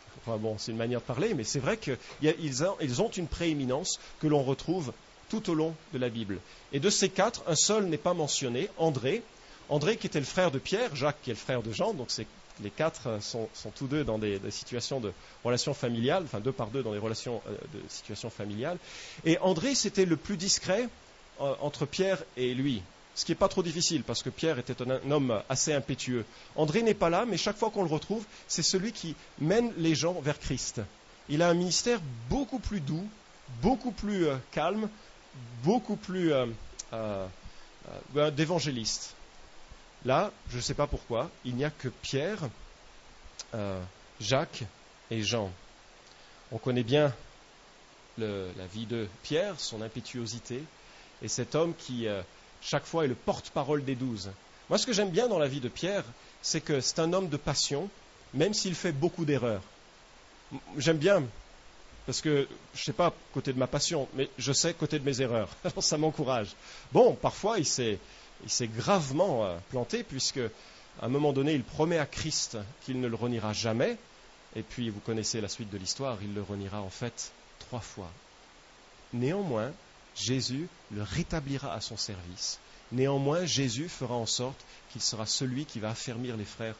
c'est 0.58 0.72
une 0.72 0.78
manière 0.78 1.00
de 1.00 1.06
parler, 1.06 1.34
mais 1.34 1.44
c'est 1.44 1.60
vrai 1.60 1.78
qu'ils 1.78 3.02
ont 3.02 3.10
une 3.10 3.28
prééminence 3.28 4.00
que 4.20 4.28
l'on 4.28 4.44
retrouve 4.44 4.94
tout 5.30 5.50
au 5.50 5.54
long 5.54 5.76
de 5.94 6.00
la 6.00 6.10
Bible. 6.10 6.40
Et 6.72 6.80
de 6.80 6.90
ces 6.90 7.10
quatre, 7.10 7.44
un 7.48 7.56
seul 7.56 7.86
n'est 7.86 7.98
pas 7.98 8.14
mentionné, 8.14 8.70
André. 8.78 9.24
André 9.70 9.98
qui 9.98 10.08
était 10.08 10.20
le 10.20 10.26
frère 10.26 10.52
de 10.52 10.60
Pierre, 10.60 10.96
Jacques 10.96 11.22
qui 11.22 11.32
est 11.32 11.34
le 11.34 11.40
frère 11.40 11.62
de 11.62 11.74
Jean, 11.74 11.94
donc 11.94 12.10
les 12.64 12.70
quatre 12.70 13.22
sont, 13.22 13.50
tous 13.76 13.88
deux 13.88 14.04
dans 14.04 14.18
des, 14.18 14.40
situations 14.50 15.00
de 15.00 15.12
relations 15.44 15.74
familiales, 15.74 16.24
enfin 16.24 16.40
deux 16.40 16.52
par 16.52 16.68
deux 16.68 16.84
dans 16.84 16.94
des 16.94 17.00
relations 17.00 17.42
euh, 17.48 17.52
de 17.74 17.90
situations 17.90 18.30
familiales. 18.30 18.78
Et 19.26 19.38
André, 19.40 19.76
c'était 19.76 20.06
le 20.06 20.16
plus 20.16 20.38
discret 20.38 20.88
euh, 21.42 21.54
entre 21.60 21.86
Pierre 21.86 22.24
et 22.36 22.54
lui 22.54 22.82
ce 23.18 23.26
qui 23.26 23.32
n'est 23.32 23.36
pas 23.38 23.48
trop 23.48 23.64
difficile 23.64 24.04
parce 24.04 24.22
que 24.22 24.30
Pierre 24.30 24.60
était 24.60 24.80
un, 24.80 25.12
homme 25.12 25.42
assez 25.50 25.74
impétueux. 25.74 26.24
André 26.56 26.84
n'est 26.84 26.94
pas 26.94 27.10
là, 27.10 27.26
mais 27.26 27.36
chaque 27.36 27.58
fois 27.58 27.72
qu'on 27.72 27.82
le 27.82 27.90
retrouve, 27.90 28.24
c'est 28.48 28.62
celui 28.62 28.92
qui 28.92 29.16
mène 29.40 29.74
les 29.78 29.96
gens 29.96 30.22
vers 30.22 30.40
Christ. 30.40 30.82
Il 31.28 31.42
a 31.42 31.50
un 31.50 31.56
ministère 31.56 32.00
beaucoup 32.30 32.60
plus 32.60 32.80
doux, 32.80 33.10
beaucoup 33.64 33.90
plus 33.90 34.28
euh, 34.28 34.36
calme, 34.52 34.88
beaucoup 35.64 35.96
plus 35.96 36.32
euh, 36.32 36.46
euh, 36.94 38.30
d'évangéliste. 38.30 39.16
Là, 40.06 40.32
je 40.52 40.58
ne 40.58 40.62
sais 40.62 40.76
pas 40.76 40.86
pourquoi, 40.86 41.32
il 41.44 41.56
n'y 41.56 41.66
a 41.66 41.72
que 41.72 41.88
Pierre, 41.88 42.48
Jacques 44.22 44.64
et 45.10 45.24
Jean. 45.24 45.52
On 46.52 46.60
connaît 46.60 46.84
bien 46.84 47.12
la 48.20 48.68
vie 48.72 48.86
de 48.86 49.08
Pierre, 49.24 49.60
son 49.60 49.82
impétuosité, 49.82 50.64
et 51.24 51.28
cet 51.28 51.56
homme 51.56 51.74
qui 51.76 52.08
chaque 52.68 52.86
fois 52.86 53.06
est 53.06 53.08
le 53.08 53.16
porte-parole 53.16 53.86
des 53.86 53.96
douze. 53.96 54.30
Moi, 54.70 54.78
ce 54.78 54.86
que 54.86 54.92
j'aime 54.92 55.10
bien 55.10 55.30
dans 55.30 55.40
la 55.40 55.48
vie 55.48 55.62
de 55.62 55.70
Pierre, 55.70 56.04
c'est 56.42 56.60
que 56.60 56.82
c'est 56.82 57.00
un 57.00 57.14
homme 57.14 57.30
de 57.30 57.38
passion, 57.38 57.90
même 58.34 58.54
s'il 58.54 58.76
fait 58.76 58.92
beaucoup 58.92 59.24
d'erreurs. 59.24 59.62
J'aime 60.78 60.98
bien, 60.98 61.24
parce 62.06 62.20
que 62.20 62.46
je 62.76 62.82
ne 62.82 62.84
sais 62.84 62.94
pas 62.94 63.14
côté 63.34 63.54
de 63.54 63.58
ma 63.58 63.68
passion, 63.68 64.10
mais 64.16 64.30
je 64.38 64.52
sais 64.52 64.74
côté 64.74 65.00
de 65.00 65.06
mes 65.06 65.22
erreurs. 65.22 65.50
Ça 65.80 65.98
m'encourage. 65.98 66.50
Bon, 66.92 67.16
parfois 67.16 67.58
il 67.58 67.66
s'est, 67.66 68.00
gravement 68.62 69.46
euh, 69.46 69.58
planté, 69.70 70.04
puisque 70.04 70.42
à 71.02 71.06
un 71.06 71.10
moment 71.10 71.32
donné, 71.32 71.54
il 71.54 71.64
promet 71.64 72.00
à 72.00 72.06
Christ 72.06 72.58
qu'il 72.86 73.00
ne 73.00 73.08
le 73.08 73.16
reniera 73.16 73.54
jamais, 73.54 73.96
et 74.58 74.62
puis 74.62 74.90
vous 74.90 75.00
connaissez 75.00 75.40
la 75.40 75.48
suite 75.48 75.70
de 75.70 75.78
l'histoire, 75.78 76.18
il 76.22 76.34
le 76.34 76.42
reniera 76.42 76.82
en 76.82 76.90
fait 76.90 77.32
trois 77.60 77.80
fois. 77.80 78.12
Néanmoins, 79.14 79.72
Jésus 80.18 80.68
le 80.92 81.04
rétablira 81.04 81.74
à 81.74 81.82
son 81.82 81.98
service. 81.98 82.60
Néanmoins, 82.92 83.46
Jésus 83.46 83.90
fera 83.90 84.16
en 84.16 84.26
sorte 84.26 84.60
qu'il 84.92 85.02
sera 85.02 85.26
celui 85.26 85.66
qui 85.66 85.80
va 85.80 85.90
affermir 85.90 86.38
les 86.38 86.46
frères 86.46 86.76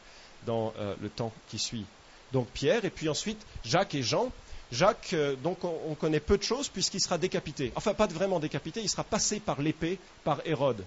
dans 0.46 0.72
euh, 0.78 0.94
le 1.00 1.08
temps 1.08 1.32
qui 1.48 1.58
suit. 1.58 1.84
Donc 2.32 2.48
Pierre, 2.48 2.84
et 2.84 2.90
puis 2.90 3.08
ensuite 3.08 3.40
Jacques 3.64 3.94
et 3.94 4.02
Jean. 4.02 4.30
Jacques, 4.70 5.10
euh, 5.14 5.34
donc 5.36 5.64
on, 5.64 5.94
connaît 5.94 6.20
peu 6.20 6.36
de 6.36 6.42
choses 6.42 6.68
puisqu'il 6.68 7.00
sera 7.00 7.18
décapité. 7.18 7.72
Enfin, 7.74 7.94
pas 7.94 8.06
vraiment 8.06 8.38
décapité, 8.38 8.80
il 8.80 8.88
sera 8.88 9.04
passé 9.04 9.40
par 9.40 9.62
l'épée 9.62 9.98
par 10.24 10.40
Hérode. 10.44 10.84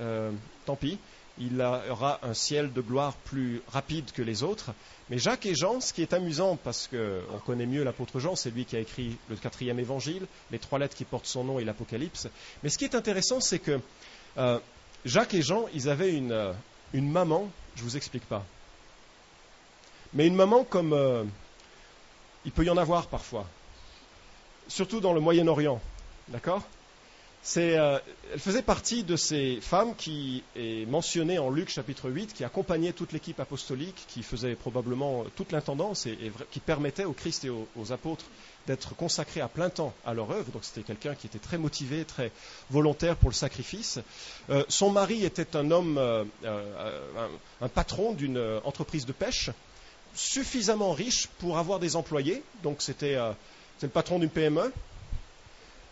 Euh, 0.00 0.30
tant 0.66 0.76
pis, 0.76 0.98
il 1.38 1.60
aura 1.60 2.20
un 2.22 2.34
ciel 2.34 2.72
de 2.72 2.80
gloire 2.80 3.14
plus 3.14 3.60
rapide 3.68 4.12
que 4.12 4.22
les 4.22 4.42
autres. 4.42 4.72
Mais 5.10 5.18
Jacques 5.18 5.46
et 5.46 5.54
Jean, 5.54 5.80
ce 5.80 5.92
qui 5.92 6.02
est 6.02 6.12
amusant, 6.12 6.56
parce 6.56 6.88
qu'on 6.88 7.38
connaît 7.44 7.66
mieux 7.66 7.82
l'apôtre 7.82 8.20
Jean, 8.20 8.36
c'est 8.36 8.50
lui 8.50 8.64
qui 8.64 8.76
a 8.76 8.80
écrit 8.80 9.16
le 9.28 9.36
quatrième 9.36 9.78
évangile, 9.78 10.26
les 10.50 10.58
trois 10.58 10.78
lettres 10.78 10.96
qui 10.96 11.04
portent 11.04 11.26
son 11.26 11.44
nom 11.44 11.58
et 11.58 11.64
l'Apocalypse. 11.64 12.28
Mais 12.62 12.68
ce 12.68 12.78
qui 12.78 12.84
est 12.84 12.94
intéressant, 12.94 13.40
c'est 13.40 13.58
que 13.58 13.80
euh, 14.38 14.58
Jacques 15.04 15.34
et 15.34 15.42
Jean, 15.42 15.66
ils 15.74 15.88
avaient 15.88 16.14
une, 16.14 16.32
euh, 16.32 16.52
maman, 16.94 17.50
je 17.74 17.82
ne 17.82 17.88
vous 17.88 17.96
explique 17.96 18.26
pas, 18.26 18.44
mais 20.14 20.26
une 20.26 20.36
maman 20.36 20.64
comme 20.64 20.92
euh, 20.92 21.24
il 22.44 22.52
peut 22.52 22.64
y 22.64 22.70
en 22.70 22.76
avoir 22.76 23.08
parfois, 23.08 23.46
surtout 24.68 25.00
dans 25.00 25.12
le 25.12 25.20
Moyen-Orient, 25.20 25.80
d'accord? 26.28 26.62
Euh, 27.56 27.98
elle 28.32 28.40
faisait 28.40 28.62
partie 28.62 29.04
de 29.04 29.16
ces 29.16 29.60
femmes 29.60 29.94
qui 29.94 30.42
est 30.56 30.88
mentionnée 30.88 31.38
en 31.38 31.50
Luc 31.50 31.68
chapitre 31.68 32.10
8, 32.10 32.32
qui 32.32 32.42
accompagnaient 32.44 32.92
toute 32.92 33.12
l'équipe 33.12 33.38
apostolique, 33.38 34.06
qui 34.08 34.22
faisait 34.22 34.54
probablement 34.54 35.24
toute 35.36 35.52
l'intendance 35.52 36.06
et, 36.06 36.32
qui 36.50 36.60
permettait 36.60 37.04
au 37.04 37.12
Christ 37.12 37.44
et 37.44 37.50
aux, 37.50 37.92
apôtres 37.92 38.24
d'être 38.66 38.96
consacrés 38.96 39.42
à 39.42 39.48
plein 39.48 39.68
temps 39.68 39.92
à 40.06 40.14
leur 40.14 40.30
œuvre. 40.30 40.50
Donc 40.52 40.64
c'était 40.64 40.82
quelqu'un 40.82 41.14
qui 41.14 41.26
était 41.26 41.38
très 41.38 41.58
motivé, 41.58 42.04
très 42.06 42.32
volontaire 42.70 43.16
pour 43.16 43.28
le 43.28 43.34
sacrifice. 43.34 43.98
Euh, 44.48 44.64
son 44.68 44.90
mari 44.90 45.24
était 45.24 45.54
un 45.54 45.70
homme, 45.70 45.98
euh, 45.98 46.24
un, 47.60 47.68
patron 47.68 48.14
d'une 48.14 48.38
entreprise 48.64 49.04
de 49.04 49.12
pêche, 49.12 49.50
suffisamment 50.14 50.92
riche 50.92 51.26
pour 51.38 51.58
avoir 51.58 51.78
des 51.78 51.94
employés. 51.94 52.42
Donc 52.62 52.80
c'était 52.80 53.16
le 53.82 53.88
patron 53.88 54.18
d'une 54.18 54.30
PME 54.30 54.72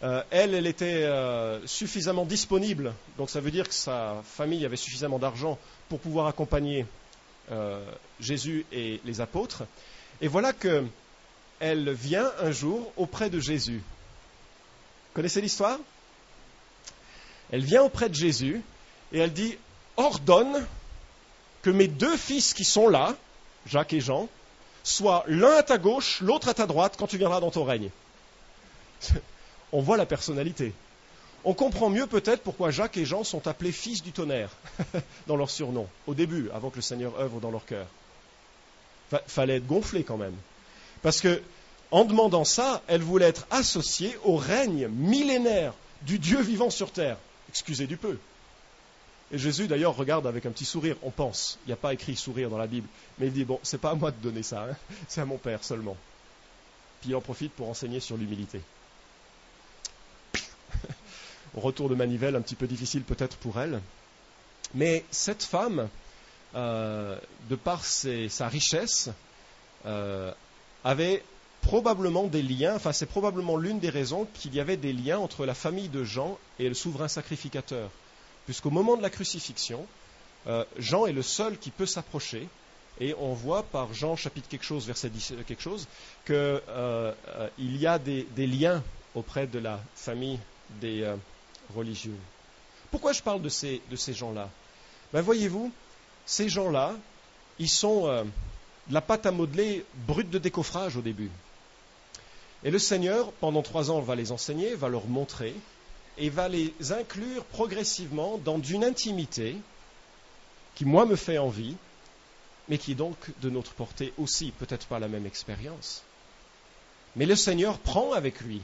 euh, 0.03 0.23
elle, 0.31 0.55
elle 0.55 0.67
était 0.67 1.05
euh, 1.05 1.65
suffisamment 1.65 2.25
disponible, 2.25 2.93
donc 3.19 3.31
ça 3.31 3.41
veut 3.41 3.53
dire 3.53 3.69
que 3.69 3.75
sa 3.75 4.21
famille 4.25 4.65
avait 4.65 4.77
suffisamment 4.77 5.21
d'argent 5.21 5.59
pour 5.89 6.01
pouvoir 6.01 6.27
accompagner 6.27 6.87
euh, 7.53 7.85
Jésus 8.19 8.67
et 8.73 9.01
les 9.05 9.21
apôtres. 9.21 9.63
Et 10.21 10.27
voilà 10.27 10.53
qu'elle 10.53 11.93
vient 11.93 12.33
un 12.41 12.51
jour 12.51 12.93
auprès 12.97 13.31
de 13.31 13.39
Jésus. 13.39 13.81
Connaissez 15.15 15.41
l'histoire? 15.41 15.79
Elle 17.53 17.65
vient 17.65 17.83
auprès 17.85 18.09
de 18.09 18.15
Jésus 18.15 18.61
et 19.13 19.21
elle 19.21 19.33
dit 19.33 19.57
Ordonne 19.97 20.67
que 21.63 21.71
mes 21.71 21.87
deux 21.87 22.17
fils 22.17 22.55
qui 22.55 22.65
sont 22.65 22.89
là, 22.89 23.15
Jacques 23.67 23.93
et 23.93 24.01
Jean, 24.01 24.29
soient 24.83 25.23
l'un 25.29 25.55
à 25.59 25.63
ta 25.63 25.79
gauche, 25.79 26.21
l'autre 26.23 26.49
à 26.49 26.55
ta 26.55 26.67
droite 26.67 26.97
quand 26.99 27.07
tu 27.07 27.19
viendras 27.19 27.39
dans 27.39 27.53
ton 27.53 27.63
règne 27.63 27.91
on 29.73 29.81
voit 29.81 29.97
la 29.97 30.07
personnalité. 30.07 30.73
On 31.45 31.55
comprend 31.55 31.91
mieux 31.91 32.07
peut-être 32.07 32.43
pourquoi 32.43 32.71
Jacques 32.71 32.97
et 32.97 33.05
Jean 33.05 33.25
sont 33.25 33.49
appelés 33.49 33.73
fils 33.73 34.03
du 34.03 34.13
tonnerre 34.13 34.51
dans 35.27 35.37
leur 35.37 35.51
surnom, 35.51 35.89
au 36.07 36.15
début, 36.15 36.51
avant 36.55 36.71
que 36.71 36.77
le 36.77 36.83
Seigneur 36.83 37.19
œuvre 37.19 37.41
dans 37.41 37.51
leur 37.51 37.65
cœur. 37.65 37.87
Fallait 39.27 39.57
être 39.57 39.67
gonflé 39.67 40.05
quand 40.05 40.17
même. 40.17 40.37
Parce 41.03 41.21
que, 41.21 41.43
en 41.91 42.05
demandant 42.05 42.45
ça, 42.45 42.83
elle 42.87 43.03
voulait 43.03 43.27
être 43.27 43.47
associée 43.51 44.17
au 44.25 44.37
règne 44.37 44.87
millénaire 44.89 45.75
du 46.03 46.19
Dieu 46.19 46.41
vivant 46.41 46.71
sur 46.71 46.93
terre. 46.93 47.17
Excusez 47.49 47.87
du 47.87 47.97
peu. 47.97 48.19
Et 49.33 49.39
Jésus, 49.39 49.67
d'ailleurs, 49.67 49.97
regarde 49.97 50.27
avec 50.27 50.47
un 50.47 50.51
petit 50.51 50.65
sourire, 50.65 50.97
on 51.03 51.11
pense. 51.11 51.59
Il 51.65 51.69
n'y 51.69 51.73
a 51.73 51.77
pas 51.77 51.93
écrit 51.93 52.17
sourire 52.17 52.51
dans 52.51 52.59
la 52.59 52.67
Bible. 52.67 52.87
Mais 53.19 53.27
il 53.27 53.33
dit, 53.33 53.45
bon, 53.45 53.59
c'est 53.63 53.81
pas 53.81 53.91
à 53.91 53.95
moi 53.95 54.11
de 54.11 54.17
donner 54.17 54.43
ça, 54.43 54.67
hein. 54.71 54.77
c'est 55.09 55.21
à 55.21 55.25
mon 55.25 55.39
Père 55.39 55.65
seulement. 55.65 55.97
Puis 57.01 57.11
il 57.11 57.17
en 57.17 57.21
profite 57.21 57.53
pour 57.53 57.69
enseigner 57.69 57.99
sur 57.99 58.17
l'humilité 58.17 58.61
retour 61.55 61.89
de 61.89 61.95
manivelle 61.95 62.37
un 62.37 62.41
petit 62.41 62.55
peu 62.55 62.67
difficile 62.67 63.03
peut-être 63.03 63.37
pour 63.37 63.61
elle. 63.61 63.81
Mais 64.75 65.05
cette 65.11 65.43
femme, 65.43 65.89
euh, 66.55 67.19
de 67.51 67.57
par 67.57 67.85
sa 67.85 68.49
richesse, 68.49 69.11
euh, 69.87 70.33
avait 70.85 71.23
probablement 71.61 72.27
des 72.27 72.43
liens, 72.43 72.75
enfin 72.75 72.93
c'est 72.93 73.07
probablement 73.07 73.57
l'une 73.57 73.79
des 73.79 73.91
raisons 73.91 74.27
qu'il 74.35 74.55
y 74.55 74.61
avait 74.61 74.77
des 74.77 74.93
liens 74.93 75.19
entre 75.19 75.47
la 75.47 75.55
famille 75.55 75.89
de 75.89 76.05
Jean 76.05 76.39
et 76.59 76.69
le 76.69 76.75
souverain 76.75 77.09
sacrificateur. 77.09 77.91
Puisqu'au 78.47 78.71
moment 78.71 78.97
de 78.97 79.03
la 79.03 79.11
crucifixion, 79.11 79.87
euh, 80.49 80.65
Jean 80.79 81.07
est 81.07 81.13
le 81.13 81.23
seul 81.23 81.59
qui 81.59 81.71
peut 81.71 81.87
s'approcher, 81.87 82.49
et 83.01 83.15
on 83.19 83.33
voit 83.33 83.63
par 83.63 83.95
Jean 83.95 84.17
chapitre 84.17 84.49
quelque 84.49 84.65
chose, 84.65 84.87
verset 84.87 85.09
10 85.09 85.35
quelque 85.47 85.63
chose, 85.63 85.87
qu'il 86.27 86.61
y 87.59 87.87
a 87.87 87.99
des, 87.99 88.27
des, 88.35 88.47
liens 88.47 88.83
auprès 89.15 89.47
de 89.47 89.59
la 89.59 89.81
famille 89.95 90.39
des, 90.81 91.05
religieux. 91.75 92.17
Pourquoi 92.91 93.13
je 93.13 93.23
parle 93.23 93.43
de 93.43 93.49
ces, 93.49 93.81
de 93.91 93.97
ces 93.97 94.13
gens-là? 94.13 94.49
Ben 95.13 95.23
Voyez-vous, 95.23 95.73
ces 96.27 96.49
gens-là, 96.49 96.95
ils 97.59 97.69
sont 97.69 98.07
euh, 98.07 98.25
la 98.91 99.01
pâte 99.01 99.27
à 99.27 99.33
modeler 99.33 99.85
brute 100.07 100.31
de 100.31 100.39
décoffrage 100.39 100.97
au 100.97 101.01
début. 101.01 101.31
Et 102.65 102.71
le 102.71 102.79
Seigneur, 102.79 103.33
pendant 103.33 103.63
trois 103.63 103.91
ans, 103.91 104.01
va 104.01 104.15
les 104.15 104.33
enseigner, 104.33 104.75
va 104.75 104.89
leur 104.89 105.07
montrer, 105.07 105.55
et 106.19 106.29
va 106.29 106.49
les 106.49 106.75
inclure 106.91 107.45
progressivement 107.45 108.39
dans 108.39 108.61
une 108.61 108.85
intimité 108.85 109.57
qui, 110.75 110.85
moi, 110.85 111.07
me 111.07 111.17
fait 111.17 111.39
envie, 111.39 111.77
mais 112.69 112.79
qui 112.79 112.93
est 112.93 112.97
donc 112.97 113.17
de 113.41 113.51
notre 113.51 113.73
portée 113.73 114.13
aussi, 114.19 114.53
peut-être 114.53 114.87
pas 114.87 114.99
la 114.99 115.09
même 115.09 115.27
expérience. 115.27 116.03
Mais 117.17 117.27
le 117.27 117.37
Seigneur 117.37 117.79
prend 117.79 118.13
avec 118.13 118.41
lui 118.41 118.61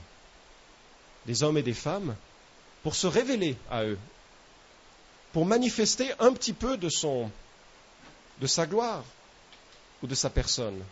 des 1.27 1.43
hommes 1.43 1.59
et 1.59 1.63
des 1.63 1.75
femmes 1.75 2.15
pour 2.89 2.97
se 2.97 3.07
révéler 3.07 3.55
à 3.71 3.85
eux, 3.85 3.99
pour 5.35 5.45
manifester 5.45 6.11
un 6.21 6.33
petit 6.33 6.55
peu 6.55 6.79
de 6.79 6.89
son, 6.89 7.31
de 8.41 8.47
sa 8.47 8.65
gloire 8.65 9.05
ou 10.03 10.07
de 10.07 10.15
sa 10.15 10.31
personne. 10.31 10.83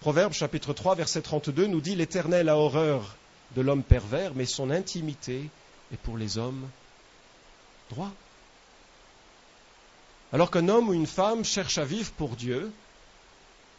Proverbe 0.00 0.32
chapitre 0.32 0.72
3 0.72 0.94
verset 0.94 1.20
32 1.20 1.66
nous 1.66 1.82
dit 1.82 1.94
l'Éternel 1.94 2.48
a 2.48 2.56
horreur 2.56 3.16
de 3.54 3.60
l'homme 3.60 3.82
pervers, 3.82 4.32
mais 4.34 4.46
son 4.46 4.70
intimité 4.70 5.50
est 5.92 5.98
pour 5.98 6.16
les 6.16 6.38
hommes 6.38 6.66
droits. 7.90 8.14
Alors 10.32 10.50
qu'un 10.50 10.70
homme 10.70 10.88
ou 10.88 10.94
une 10.94 11.06
femme 11.06 11.44
cherche 11.44 11.76
à 11.76 11.84
vivre 11.84 12.12
pour 12.12 12.30
Dieu, 12.30 12.72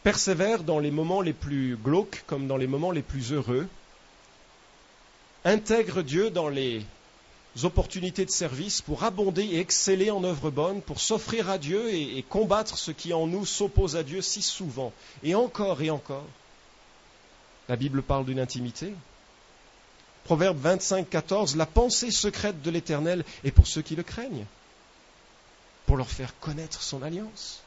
persévère 0.04 0.62
dans 0.62 0.78
les 0.78 0.92
moments 0.92 1.22
les 1.22 1.32
plus 1.32 1.76
glauques 1.76 2.22
comme 2.28 2.46
dans 2.46 2.56
les 2.56 2.68
moments 2.68 2.92
les 2.92 3.02
plus 3.02 3.32
heureux, 3.32 3.66
intègre 5.44 6.02
Dieu 6.02 6.30
dans 6.30 6.48
les 6.48 6.86
opportunités 7.64 8.24
de 8.24 8.30
service 8.30 8.82
pour 8.82 9.04
abonder 9.04 9.44
et 9.44 9.60
exceller 9.60 10.10
en 10.10 10.22
œuvres 10.24 10.50
bonnes, 10.50 10.82
pour 10.82 11.00
s'offrir 11.00 11.48
à 11.48 11.58
Dieu 11.58 11.92
et, 11.92 12.22
combattre 12.28 12.76
ce 12.76 12.90
qui 12.90 13.12
en 13.14 13.26
nous 13.26 13.46
s'oppose 13.46 13.96
à 13.96 14.02
Dieu 14.02 14.20
si 14.20 14.42
souvent, 14.42 14.92
et 15.22 15.34
encore 15.34 15.80
et 15.80 15.90
encore. 15.90 16.26
La 17.68 17.76
Bible 17.76 18.02
parle 18.02 18.26
d'une 18.26 18.40
intimité. 18.40 18.92
Proverbe 20.24 20.58
25, 20.58 21.08
14, 21.08 21.56
la 21.56 21.66
pensée 21.66 22.10
secrète 22.10 22.60
de 22.62 22.70
l'Éternel 22.70 23.24
est 23.44 23.52
pour 23.52 23.66
ceux 23.66 23.82
qui 23.82 23.96
le 23.96 24.02
craignent, 24.02 24.44
pour 25.86 25.96
leur 25.96 26.10
faire 26.10 26.38
connaître 26.40 26.82
son 26.82 27.02
alliance. 27.02 27.60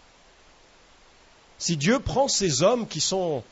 Si 1.57 1.77
Dieu 1.77 1.99
prend 1.99 2.27
ces 2.27 2.63
hommes 2.63 2.87
qui 2.87 3.01
sont 3.01 3.43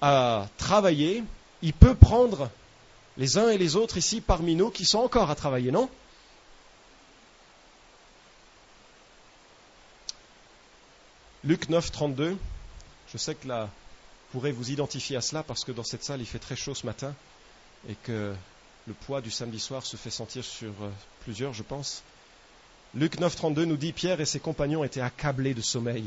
à 0.00 0.48
travailler, 0.58 1.24
il 1.62 1.72
peut 1.72 1.94
prendre 1.94 2.50
les 3.18 3.38
uns 3.38 3.48
et 3.48 3.58
les 3.58 3.76
autres 3.76 3.96
ici 3.96 4.20
parmi 4.20 4.54
nous 4.54 4.70
qui 4.70 4.84
sont 4.84 4.98
encore 4.98 5.30
à 5.30 5.34
travailler, 5.34 5.70
non? 5.70 5.88
Luc 11.44 11.68
9, 11.68 11.92
32. 11.92 12.36
Je 13.12 13.18
sais 13.18 13.34
que 13.36 13.46
là, 13.46 13.64
vous 13.64 14.40
pourrez 14.40 14.52
vous 14.52 14.70
identifier 14.70 15.16
à 15.16 15.20
cela 15.20 15.42
parce 15.42 15.64
que 15.64 15.72
dans 15.72 15.84
cette 15.84 16.02
salle, 16.02 16.20
il 16.20 16.26
fait 16.26 16.40
très 16.40 16.56
chaud 16.56 16.74
ce 16.74 16.84
matin 16.84 17.14
et 17.88 17.94
que 18.02 18.34
le 18.86 18.94
poids 18.94 19.20
du 19.20 19.30
samedi 19.30 19.60
soir 19.60 19.84
se 19.86 19.96
fait 19.96 20.10
sentir 20.10 20.44
sur 20.44 20.72
euh, 20.82 20.90
plusieurs, 21.20 21.54
je 21.54 21.62
pense. 21.62 22.02
Luc 22.94 23.20
9, 23.20 23.34
32 23.34 23.64
nous 23.64 23.76
dit 23.76 23.92
Pierre 23.92 24.20
et 24.20 24.26
ses 24.26 24.40
compagnons 24.40 24.82
étaient 24.82 25.00
accablés 25.00 25.54
de 25.54 25.60
sommeil. 25.60 26.06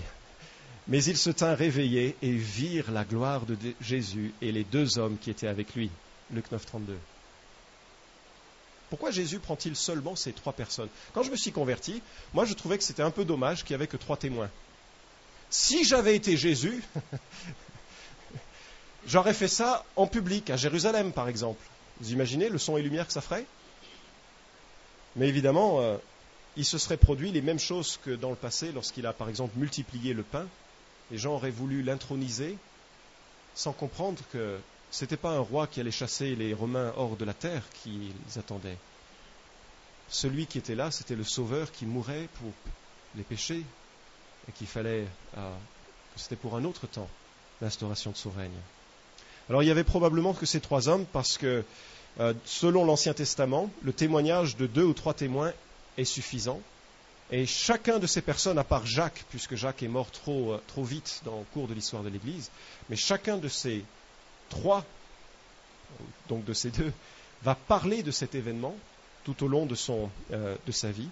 Mais 0.88 1.04
ils 1.04 1.17
se 1.17 1.30
tinrent 1.30 1.58
réveillés 1.58 2.15
et 2.22 2.32
virent 2.32 2.91
la 2.91 3.06
gloire 3.06 3.45
de 3.45 3.58
Jésus 3.80 4.34
et 4.41 4.52
les 4.52 4.63
deux 4.63 4.98
hommes 4.98 5.17
qui 5.17 5.30
étaient 5.30 5.48
avec 5.48 5.76
lui. 5.76 5.89
Luc 6.32 6.52
9, 6.52 6.65
32. 6.65 6.98
Pourquoi 8.89 9.12
Jésus 9.12 9.39
prend-il 9.39 9.76
seulement 9.76 10.15
ces 10.15 10.34
trois 10.34 10.54
personnes? 10.54 10.89
Quand 11.13 11.24
je 11.24 11.30
me 11.30 11.36
suis 11.36 11.52
converti, 11.52 12.02
moi 12.34 12.46
je 12.46 12.54
trouvais 12.54 12.78
que 12.78 12.84
c'était 12.84 13.04
un 13.04 13.12
peu 13.12 13.24
dommage 13.24 13.63
qu'il 13.63 13.76
n'y 13.76 13.76
avait 13.76 13.88
que 13.88 13.98
trois 13.98 14.18
témoins. 14.18 14.50
Si 15.50 15.84
j'avais 15.84 16.15
été 16.15 16.38
Jésus, 16.38 16.84
j'aurais 19.08 19.34
fait 19.34 19.48
ça 19.48 19.86
en 19.96 20.08
public, 20.08 20.50
à 20.50 20.58
Jérusalem 20.58 21.12
par 21.12 21.28
exemple. 21.28 21.62
Vous 22.02 22.12
imaginez 22.12 22.50
le 22.50 22.58
son 22.58 22.78
et 22.78 22.82
lumière 22.82 23.06
que 23.06 23.13
ça 23.13 23.22
ferait? 23.22 23.46
Mais 25.15 25.28
évidemment, 25.28 25.82
euh, 25.82 25.98
il 26.56 26.65
se 26.65 26.78
serait 26.78 26.98
produit 26.98 27.32
les 27.32 27.42
mêmes 27.42 27.60
choses 27.60 28.00
que 28.04 28.12
dans 28.12 28.30
le 28.30 28.36
passé 28.36 28.72
lorsqu'il 28.72 29.06
a 29.06 29.13
par 29.13 29.30
exemple 29.30 29.58
multiplié 29.58 30.13
le 30.13 30.24
pain. 30.24 30.48
Les 31.12 31.18
gens 31.18 31.34
auraient 31.34 31.52
voulu 31.52 31.84
l'introniser 31.84 32.58
sans 33.56 33.74
comprendre 33.74 34.22
que 34.32 34.60
ce 34.91 35.04
n'était 35.04 35.17
pas 35.17 35.32
un 35.32 35.39
roi 35.39 35.67
qui 35.67 35.80
allait 35.80 35.91
chasser 35.91 36.36
les 36.36 36.54
Romains 36.54 36.93
hors 36.97 37.15
de 37.15 37.25
la 37.25 37.34
terre 37.34 37.63
qu'ils 37.84 38.12
attendaient. 38.38 38.78
Celui 40.10 40.47
qui 40.47 40.58
était 40.58 40.75
là, 40.75 40.89
c'était 40.89 41.15
le 41.15 41.23
Sauveur 41.23 41.71
qui 41.71 41.86
mourait 41.86 42.28
pour 42.39 42.52
les 43.15 43.23
péchés 43.23 43.63
et 44.47 44.52
qu'il 44.52 44.67
fallait, 44.67 45.06
que 45.36 45.39
c'était 46.15 46.36
pour 46.36 46.56
un 46.56 46.63
autre 46.63 46.88
temps, 46.88 47.10
l'instauration 47.62 48.12
de 48.12 48.17
son 48.17 48.32
règne. 48.32 48.49
Alors 49.49 49.63
il 49.63 49.67
y 49.67 49.71
avait 49.71 49.84
probablement 49.84 50.34
que 50.34 50.45
ces 50.45 50.60
trois 50.60 50.89
hommes 50.89 51.06
parce 51.12 51.38
que, 51.38 51.63
euh, 52.19 52.34
selon 52.45 52.86
l'Ancien 52.86 53.13
Testament, 53.13 53.69
le 53.84 53.93
témoignage 53.93 54.58
de 54.58 54.67
deux 54.67 54.84
ou 54.84 54.93
trois 54.93 55.13
témoins 55.13 55.54
est 55.97 56.06
suffisant. 56.06 56.62
Et 57.32 57.45
chacun 57.45 57.99
de 57.99 58.08
ces 58.08 58.21
personnes, 58.21 58.58
à 58.58 58.63
part 58.63 58.88
Jacques, 58.88 59.23
puisque 59.30 59.56
Jacques 59.56 59.84
est 59.84 59.88
mort 59.88 60.10
trop, 60.10 60.54
euh, 60.54 60.84
vite 60.84 61.21
dans 61.25 61.39
le 61.39 61.45
cours 61.54 61.67
de 61.67 61.75
l'histoire 61.75 62.02
de 62.04 62.10
l'Église, 62.10 62.49
mais 62.89 62.95
chacun 62.95 63.38
de 63.38 63.47
ces 63.47 63.84
trois, 64.50 64.86
donc 66.28 66.46
de 66.46 66.54
ces 66.54 66.72
deux, 66.72 66.92
va 67.44 67.56
parler 67.56 68.04
de 68.04 68.12
cet 68.12 68.36
événement 68.36 68.76
tout 69.24 69.44
au 69.44 69.48
long 69.48 69.68
euh, 70.32 70.56
de 70.66 70.72
sa 70.72 70.92
vie. 70.92 71.10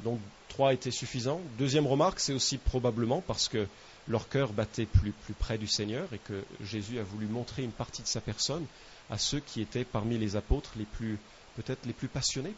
Donc 0.00 0.20
trois 0.48 0.72
étaient 0.72 0.90
suffisants. 0.90 1.40
Deuxième 1.58 1.86
remarque, 1.86 2.20
c'est 2.20 2.32
aussi 2.32 2.58
probablement 2.58 3.20
parce 3.20 3.48
que 3.48 3.66
leur 4.08 4.28
cœur 4.28 4.52
battait 4.52 4.86
plus, 4.86 5.12
près 5.38 5.58
du 5.58 5.68
Seigneur 5.68 6.12
et 6.12 6.18
que 6.18 6.44
Jésus 6.64 6.98
a 6.98 7.04
voulu 7.04 7.26
montrer 7.26 7.62
une 7.62 7.72
partie 7.72 8.02
de 8.02 8.08
sa 8.08 8.20
personne 8.20 8.66
à 9.10 9.18
ceux 9.18 9.40
qui 9.40 9.60
étaient 9.60 9.84
parmi 9.84 10.18
les 10.18 10.36
apôtres 10.36 10.72
les 10.76 10.84
plus 10.84 11.18
peut-être 11.56 11.84
les 11.86 11.92
plus 11.92 12.08
passionnés 12.08 12.54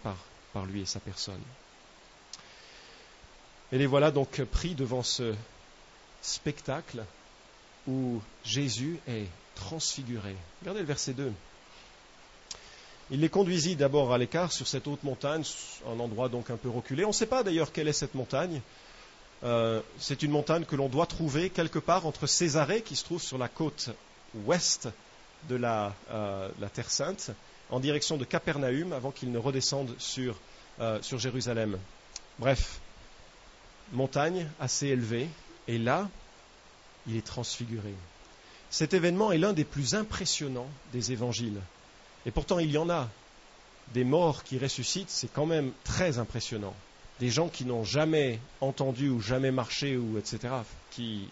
par 0.53 0.67
lui 0.67 0.83
et 0.83 0.87
sa 0.87 1.01
personne. 1.01 1.41
Et 3.73 3.79
les 3.79 3.87
voilà 3.87 4.13
donc 4.13 4.41
pris 4.45 4.75
devant 4.75 5.03
ce 5.03 5.35
spectacle 6.23 7.05
où 7.87 8.21
Jésus 8.45 8.99
est 9.09 9.27
transfiguré. 9.55 10.37
Regardez 10.61 10.81
le 10.81 10.87
verset 10.87 11.13
2. 11.13 11.33
Il 13.11 13.21
les 13.21 13.29
conduisit 13.29 13.77
d'abord 13.77 14.13
à 14.13 14.19
l'écart 14.19 14.51
sur 14.51 14.67
cette 14.67 14.87
haute 14.87 15.03
montagne, 15.03 15.43
un 15.87 16.01
endroit 16.01 16.29
donc 16.29 16.51
un 16.51 16.57
peu 16.57 16.71
reculé. 16.71 17.05
On 17.05 17.09
ne 17.09 17.13
sait 17.13 17.27
pas 17.27 17.43
d'ailleurs 17.43 17.71
quelle 17.71 17.89
est 17.89 17.93
cette 17.93 18.15
montagne. 18.15 18.61
Euh, 19.43 19.81
c'est 19.99 20.23
une 20.23 20.31
montagne 20.31 20.65
que 20.65 20.75
l'on 20.75 20.89
doit 20.89 21.07
trouver 21.07 21.51
quelque 21.51 21.79
part 21.79 22.07
entre 22.07 22.27
Césarée, 22.27 22.81
qui 22.81 22.97
se 22.97 23.05
trouve 23.05 23.23
sur 23.23 23.37
la 23.37 23.49
côte 23.49 23.91
ouest 24.47 24.89
de 25.51 25.57
la, 25.57 25.95
euh, 26.11 26.49
Terre 26.73 26.91
Sainte, 26.91 27.31
en 27.71 27.79
direction 27.79 28.17
de 28.17 28.25
Capernaum, 28.25 28.95
avant 28.95 29.11
qu'il 29.11 29.31
ne 29.33 29.39
redescende 29.39 29.95
sur, 29.99 30.37
euh, 30.81 31.01
sur 31.03 31.19
Jérusalem. 31.19 31.79
Bref, 32.39 32.81
montagne 33.93 34.49
assez 34.59 34.87
élevée, 34.87 35.29
et 35.69 35.77
là, 35.77 36.09
il 37.07 37.17
est 37.17 37.27
transfiguré. 37.27 37.95
Cet 38.71 38.95
événement 38.95 39.31
est 39.31 39.39
l'un 39.39 39.53
des 39.53 39.65
plus 39.65 39.95
impressionnants 39.95 40.69
des 40.93 41.13
évangiles. 41.13 41.61
Et 42.27 42.31
pourtant, 42.31 42.59
il 42.59 42.71
y 42.71 42.79
en 42.79 42.91
a. 42.91 43.09
Des 43.93 44.05
morts 44.05 44.45
qui 44.45 44.59
ressuscitent, 44.59 45.11
c'est 45.11 45.31
quand 45.33 45.45
même 45.45 45.71
très 45.85 46.19
impressionnant. 46.19 46.75
Des 47.21 47.29
gens 47.31 47.49
qui 47.49 47.67
n'ont 47.67 47.85
jamais 47.85 48.41
entendu 48.61 49.11
ou 49.11 49.21
jamais 49.21 49.51
marché, 49.51 49.97
ou 49.97 50.19
etc., 50.19 50.55
qui 50.91 51.29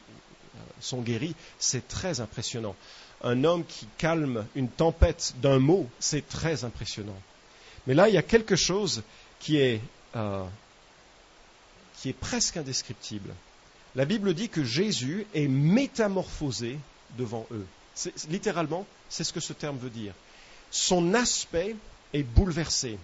euh, 0.55 0.59
sont 0.81 1.01
guéris, 1.01 1.35
c'est 1.59 1.89
très 1.89 2.21
impressionnant. 2.21 2.77
Un 3.25 3.43
homme 3.43 3.65
qui 3.65 3.89
calme 3.97 4.47
une 4.55 4.69
tempête 4.69 5.35
d'un 5.41 5.59
mot, 5.59 5.89
c'est 5.99 6.29
très 6.29 6.65
impressionnant. 6.65 7.19
Mais 7.87 7.95
là, 7.95 8.09
il 8.09 8.15
y 8.15 8.19
a 8.19 8.23
quelque 8.23 8.55
chose 8.55 9.03
qui 9.41 9.57
est, 9.57 9.81
euh, 10.15 10.45
qui 11.97 12.11
est 12.11 12.19
presque 12.19 12.59
indescriptible. 12.59 13.33
La 13.95 14.05
Bible 14.05 14.35
dit 14.35 14.49
que 14.49 14.65
Jésus 14.65 15.27
est 15.35 15.49
métamorphosé 15.49 16.79
devant 17.19 17.47
eux. 17.51 17.67
littéralement, 18.29 18.87
c'est 19.09 19.25
ce 19.25 19.33
que 19.33 19.41
ce 19.41 19.53
terme 19.53 19.77
veut 19.77 19.91
dire 19.91 20.15
son 20.73 21.15
aspect 21.15 21.77
est 22.13 22.23
bouleversé. 22.23 22.99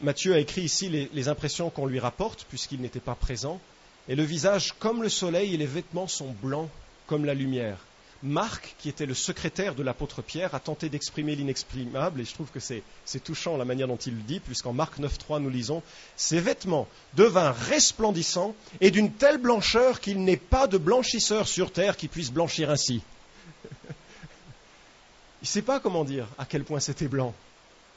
Matthieu 0.00 0.34
a 0.34 0.38
écrit 0.38 0.60
ici 0.60 0.88
les, 1.12 1.28
impressions 1.28 1.70
qu'on 1.70 1.86
lui 1.86 1.98
rapporte, 1.98 2.46
puisqu'il 2.48 2.80
n'était 2.80 3.00
pas 3.00 3.16
présent, 3.16 3.60
et 4.08 4.14
le 4.14 4.22
visage 4.22 4.74
comme 4.78 5.02
le 5.02 5.08
soleil 5.08 5.54
et 5.54 5.56
les 5.56 5.66
vêtements 5.66 6.06
sont 6.06 6.34
blancs 6.40 6.68
comme 7.06 7.24
la 7.24 7.34
lumière. 7.34 7.78
Marc, 8.22 8.74
qui 8.78 8.88
était 8.88 9.06
le 9.06 9.14
secrétaire 9.14 9.76
de 9.76 9.82
l'apôtre 9.84 10.22
Pierre, 10.22 10.54
a 10.54 10.60
tenté 10.60 10.88
d'exprimer 10.88 11.36
l'inexprimable, 11.36 12.20
et 12.20 12.24
je 12.24 12.34
trouve 12.34 12.50
que 12.50 12.58
c'est 12.58 12.82
touchant 13.22 13.56
la 13.56 13.64
manière 13.64 13.86
dont 13.86 13.96
il 13.96 14.16
le 14.16 14.22
dit, 14.22 14.40
puisqu'en 14.40 14.72
Marc 14.72 14.98
9.3 14.98 15.40
nous 15.40 15.50
lisons 15.50 15.82
Ses 16.16 16.40
vêtements 16.40 16.88
devinrent 17.14 17.56
resplendissants 17.56 18.56
et 18.80 18.90
d'une 18.90 19.12
telle 19.12 19.38
blancheur 19.38 20.00
qu'il 20.00 20.24
n'est 20.24 20.36
pas 20.36 20.66
de 20.66 20.78
blanchisseur 20.78 21.46
sur 21.46 21.72
terre 21.72 21.96
qui 21.96 22.08
puisse 22.08 22.32
blanchir 22.32 22.70
ainsi. 22.70 23.02
Il 25.40 25.44
ne 25.44 25.46
sait 25.46 25.62
pas 25.62 25.78
comment 25.78 26.04
dire 26.04 26.26
à 26.38 26.44
quel 26.44 26.64
point 26.64 26.80
c'était 26.80 27.06
blanc. 27.06 27.32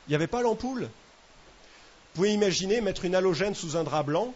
Il 0.07 0.11
n'y 0.11 0.15
avait 0.15 0.27
pas 0.27 0.43
l'ampoule. 0.43 0.81
Vous 0.83 0.89
pouvez 2.13 2.33
imaginer 2.33 2.81
mettre 2.81 3.05
une 3.05 3.15
halogène 3.15 3.55
sous 3.55 3.75
un 3.75 3.83
drap 3.83 4.03
blanc 4.03 4.35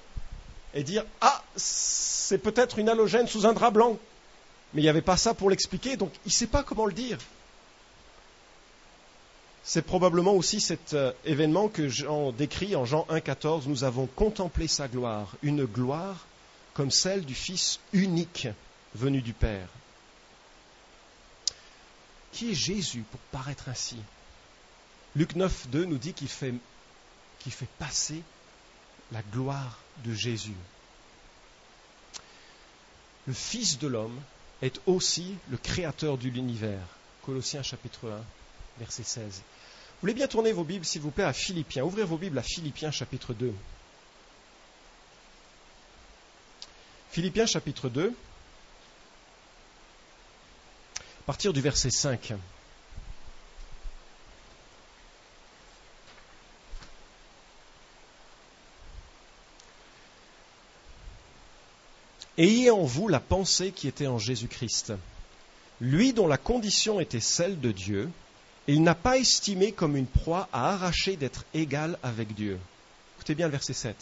et 0.74 0.84
dire 0.84 1.06
Ah, 1.22 1.44
c'est 1.56 2.40
peut-être 2.40 2.80
une 2.80 2.90
halogène 2.90 3.28
sous 3.28 3.46
un 3.46 3.54
drap 3.54 3.70
blanc. 3.70 4.00
Mais 4.76 4.82
il 4.82 4.84
n'y 4.84 4.90
avait 4.90 5.02
pas 5.02 5.16
ça 5.16 5.34
pour 5.34 5.50
l'expliquer, 5.50 5.96
donc 5.96 6.12
il 6.26 6.28
ne 6.28 6.34
sait 6.34 6.48
pas 6.48 6.62
comment 6.62 6.86
le 6.86 6.92
dire. 6.92 7.18
C'est 9.64 9.82
probablement 9.82 10.34
aussi 10.34 10.60
cet 10.60 10.94
euh, 10.94 11.14
événement 11.24 11.70
que 11.70 11.88
Jean 11.88 12.34
décrit 12.34 12.76
en 12.76 12.84
Jean 12.84 13.08
1,14 13.10 13.68
Nous 13.68 13.86
avons 13.86 14.06
contemplé 14.06 14.68
sa 14.68 14.90
gloire, 14.90 15.38
une 15.44 15.64
gloire 15.64 16.28
comme 16.74 16.92
celle 16.92 17.24
du 17.24 17.34
Fils 17.34 17.80
unique 17.94 18.50
venu 18.96 19.22
du 19.22 19.32
Père. 19.32 19.70
Qui 22.34 22.52
est 22.52 22.56
Jésus 22.56 23.06
pour 23.10 23.20
paraître 23.32 23.70
ainsi? 23.70 23.98
Luc 25.16 25.38
9, 25.38 25.70
2 25.70 25.86
nous 25.86 25.98
dit 25.98 26.12
qu'il 26.12 26.28
fait, 26.28 26.54
qu'il 27.40 27.54
fait 27.54 27.70
passer 27.80 28.22
la 29.14 29.22
gloire 29.32 29.80
de 30.04 30.14
Jésus. 30.14 30.58
Le 33.26 33.34
Fils 33.34 33.80
de 33.80 33.88
l'homme 33.88 34.20
est 34.66 34.82
aussi 34.86 35.36
le 35.50 35.58
créateur 35.58 36.18
de 36.18 36.28
l'univers. 36.28 36.88
Colossiens 37.24 37.64
chapitre 37.64 38.10
1, 38.10 38.22
verset 38.80 39.04
16. 39.04 39.26
Vous 39.26 40.02
voulez 40.02 40.14
bien 40.14 40.28
tourner 40.28 40.52
vos 40.52 40.64
Bibles, 40.64 40.86
s'il 40.86 41.02
vous 41.02 41.12
plaît, 41.12 41.24
à 41.24 41.34
Philippiens. 41.34 41.84
Ouvrez 41.84 42.04
vos 42.04 42.18
Bibles 42.18 42.38
à 42.38 42.44
Philippiens 42.44 42.92
chapitre 42.92 43.34
2. 43.34 43.54
Philippiens 47.12 47.46
chapitre 47.46 47.90
2. 47.90 48.14
à 50.98 51.26
partir 51.26 51.54
du 51.54 51.62
verset 51.62 51.90
5. 51.90 52.34
Ayez 62.38 62.70
en 62.70 62.84
vous 62.84 63.08
la 63.08 63.22
pensée 63.22 63.72
qui 63.72 63.88
était 63.88 64.08
en 64.08 64.18
Jésus-Christ, 64.18 64.92
lui 65.80 66.12
dont 66.12 66.28
la 66.28 66.38
condition 66.38 67.00
était 67.00 67.22
celle 67.22 67.62
de 67.62 67.72
Dieu, 67.72 68.10
et 68.68 68.74
il 68.74 68.84
n'a 68.84 68.96
pas 68.96 69.18
estimé 69.18 69.72
comme 69.72 69.96
une 69.96 70.08
proie 70.08 70.50
à 70.52 70.74
arracher 70.74 71.16
d'être 71.16 71.46
égal 71.54 71.98
avec 72.04 72.34
Dieu. 72.36 72.60
Écoutez 73.16 73.36
bien 73.36 73.46
le 73.46 73.52
verset 73.52 73.74
7. 73.74 73.96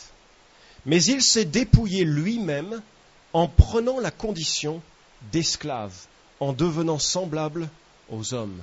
Mais 0.85 1.03
il 1.03 1.21
s'est 1.21 1.45
dépouillé 1.45 2.05
lui-même 2.05 2.81
en 3.33 3.47
prenant 3.47 3.99
la 3.99 4.11
condition 4.11 4.81
d'esclave 5.31 5.93
en 6.39 6.53
devenant 6.53 6.99
semblable 6.99 7.69
aux 8.09 8.33
hommes. 8.33 8.61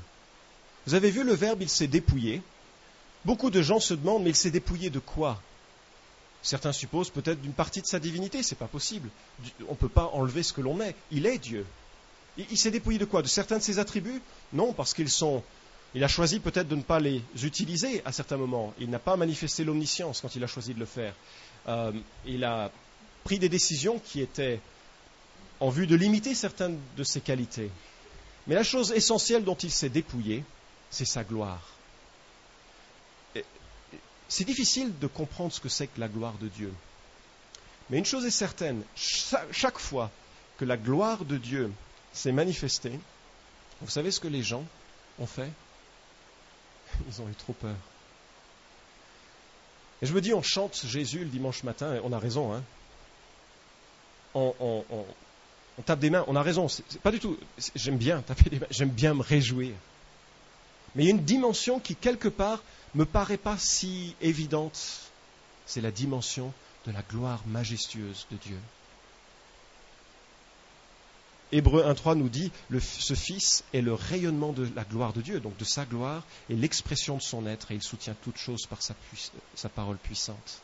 Vous 0.87 0.95
avez 0.95 1.11
vu 1.11 1.23
le 1.23 1.35
verbe 1.35 1.63
il 1.63 1.69
s'est 1.69 1.87
dépouillé? 1.87 2.43
Beaucoup 3.25 3.51
de 3.51 3.63
gens 3.63 3.81
se 3.81 3.95
demandent 3.95 4.25
mais 4.25 4.31
il 4.31 4.37
s'est 4.37 4.51
dépouillé 4.51 4.91
de 4.91 4.99
quoi? 4.99 5.41
Certains 6.43 6.73
supposent 6.73 7.11
peut-être 7.11 7.41
d'une 7.41 7.53
partie 7.53 7.83
de 7.83 7.87
sa 7.87 7.99
divinité, 7.99 8.43
c'est 8.43 8.55
pas 8.55 8.67
possible. 8.67 9.11
On 9.69 9.73
ne 9.73 9.77
peut 9.77 9.89
pas 9.89 10.11
enlever 10.15 10.43
ce 10.43 10.53
que 10.53 10.61
l'on 10.61 10.81
est. 10.81 10.95
Il 11.11 11.27
est 11.27 11.39
Dieu. 11.39 11.67
Il, 12.39 12.57
s'est 12.57 12.71
dépouillé 12.71 12.99
de 12.99 13.05
quoi? 13.05 13.23
De 13.23 13.29
certains 13.29 13.59
de 13.59 13.63
ses 13.63 13.79
attributs? 13.79 14.23
Non, 14.53 14.73
parce 14.73 14.95
qu'ils 14.95 15.11
sont. 15.11 15.43
Il 15.95 16.05
a 16.05 16.09
choisi 16.09 16.39
peut-être 16.39 16.69
de 16.69 16.77
ne 16.77 16.83
pas 16.83 17.01
les 17.01 17.23
utiliser 17.43 18.01
à 18.05 18.13
certains 18.13 18.37
moments. 18.37 18.73
Il 18.79 18.89
n'a 18.89 19.01
pas 19.01 19.17
manifesté 19.17 19.65
l'omniscience 19.65 20.21
quand 20.21 20.35
il 20.37 20.45
a 20.45 20.47
choisi 20.47 20.73
de 20.73 20.79
le 20.79 20.87
faire. 20.87 21.15
Euh, 21.69 21.93
il 22.25 22.45
a 22.45 22.71
pris 23.25 23.39
des 23.39 23.49
décisions 23.49 23.99
qui 23.99 24.21
étaient 24.21 24.61
en 25.59 25.69
vue 25.69 25.87
de 25.87 25.97
limiter 25.97 26.35
certaines 26.35 26.79
de 26.97 27.05
ses 27.05 27.21
qualités. 27.21 27.71
Mais 28.47 28.55
la 28.55 28.63
chose 28.63 28.93
essentielle 28.93 29.45
dont 29.45 29.57
il 29.57 29.71
s'est 29.71 29.91
dépouillé, 29.91 30.45
c'est 30.91 31.05
sa 31.05 31.25
gloire. 31.25 31.61
C'est 34.31 34.45
difficile 34.45 34.97
de 35.01 35.09
comprendre 35.09 35.53
ce 35.53 35.59
que 35.59 35.69
c'est 35.69 35.89
que 35.89 35.99
la 35.99 36.09
gloire 36.09 36.39
de 36.41 36.47
Dieu. 36.47 36.73
Mais 37.91 37.99
une 37.99 38.05
chose 38.05 38.25
est 38.25 38.31
certaine, 38.31 38.83
chaque 39.51 39.79
fois 39.79 40.09
que 40.57 40.65
la 40.65 40.77
gloire 40.77 41.25
de 41.25 41.37
Dieu 41.37 41.73
s'est 42.13 42.31
manifestée, 42.31 42.99
vous 43.83 43.91
savez 43.91 44.13
ce 44.13 44.21
que 44.21 44.29
les 44.29 44.45
gens 44.45 44.65
ont 45.19 45.27
fait? 45.27 45.51
Ils 47.09 47.21
ont 47.21 47.29
eu 47.29 47.35
trop 47.35 47.55
peur. 47.55 47.75
Et 50.01 50.07
je 50.07 50.15
me 50.15 50.21
dis, 50.21 50.33
on 50.33 50.43
chante 50.43 50.81
Jésus 50.87 51.19
le 51.19 51.25
dimanche 51.25 51.65
matin, 51.65 51.97
et 51.97 52.01
on 52.05 52.13
a 52.13 52.19
raison, 52.21 52.55
hein 52.55 52.63
on, 54.35 54.85
tape 55.85 55.99
des 55.99 56.11
mains, 56.11 56.25
on 56.29 56.37
a 56.37 56.43
raison, 56.43 56.69
c'est 56.69 57.01
pas 57.01 57.11
du 57.11 57.19
tout. 57.19 57.37
J'aime 57.75 57.99
bien 57.99 58.23
taper 58.23 58.49
des 58.49 58.61
mains, 58.61 58.67
j'aime 58.71 58.91
bien 58.91 59.13
me 59.13 59.23
réjouir. 59.23 59.75
Mais 60.95 61.05
il 61.05 61.07
y 61.07 61.11
a 61.11 61.15
une 61.15 61.25
dimension 61.25 61.79
qui, 61.81 61.95
quelque 61.95 62.29
part, 62.29 62.63
me 62.95 63.05
paraît 63.05 63.37
pas 63.37 63.57
si 63.59 64.15
évidente. 64.21 65.11
C'est 65.67 65.81
la 65.81 65.91
dimension 65.91 66.53
de 66.87 66.93
la 66.93 67.03
gloire 67.03 67.43
majestueuse 67.47 68.27
de 68.31 68.37
Dieu. 68.37 68.59
Hébreu 71.53 71.83
1.3 71.83 72.15
nous 72.15 72.29
dit 72.29 72.53
ce 72.81 73.15
Fils 73.15 73.65
est 73.75 73.81
le 73.81 73.95
rayonnement 73.95 74.53
de 74.53 74.69
la 74.75 74.85
gloire 74.85 75.13
de 75.13 75.21
Dieu, 75.21 75.41
donc 75.41 75.57
de 75.57 75.65
sa 75.65 75.85
gloire, 75.85 76.23
et 76.49 76.55
l'expression 76.55 77.17
de 77.17 77.23
son 77.23 77.47
être, 77.47 77.73
et 77.73 77.75
il 77.75 77.83
soutient 77.83 78.15
toutes 78.23 78.39
choses 78.39 78.67
par 78.67 78.79
sa 78.83 79.69
parole 79.69 79.97
puissante. 79.97 80.61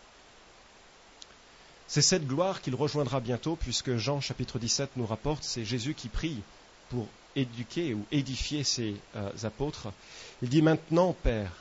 C'est 1.88 2.02
cette 2.02 2.26
gloire 2.26 2.62
qu'il 2.62 2.74
rejoindra 2.74 3.20
bientôt, 3.20 3.56
puisque 3.56 3.96
Jean 3.96 4.20
chapitre 4.20 4.58
17 4.58 4.90
nous 4.96 5.06
rapporte, 5.06 5.44
c'est 5.44 5.64
Jésus 5.64 5.94
qui 5.94 6.08
prie 6.08 6.40
pour 6.88 7.06
éduquer 7.36 7.94
ou 7.94 8.04
édifier 8.10 8.64
ses 8.64 8.96
euh, 9.14 9.30
apôtres. 9.44 9.92
Il 10.42 10.48
dit 10.48 10.62
maintenant, 10.62 11.14
Père, 11.22 11.52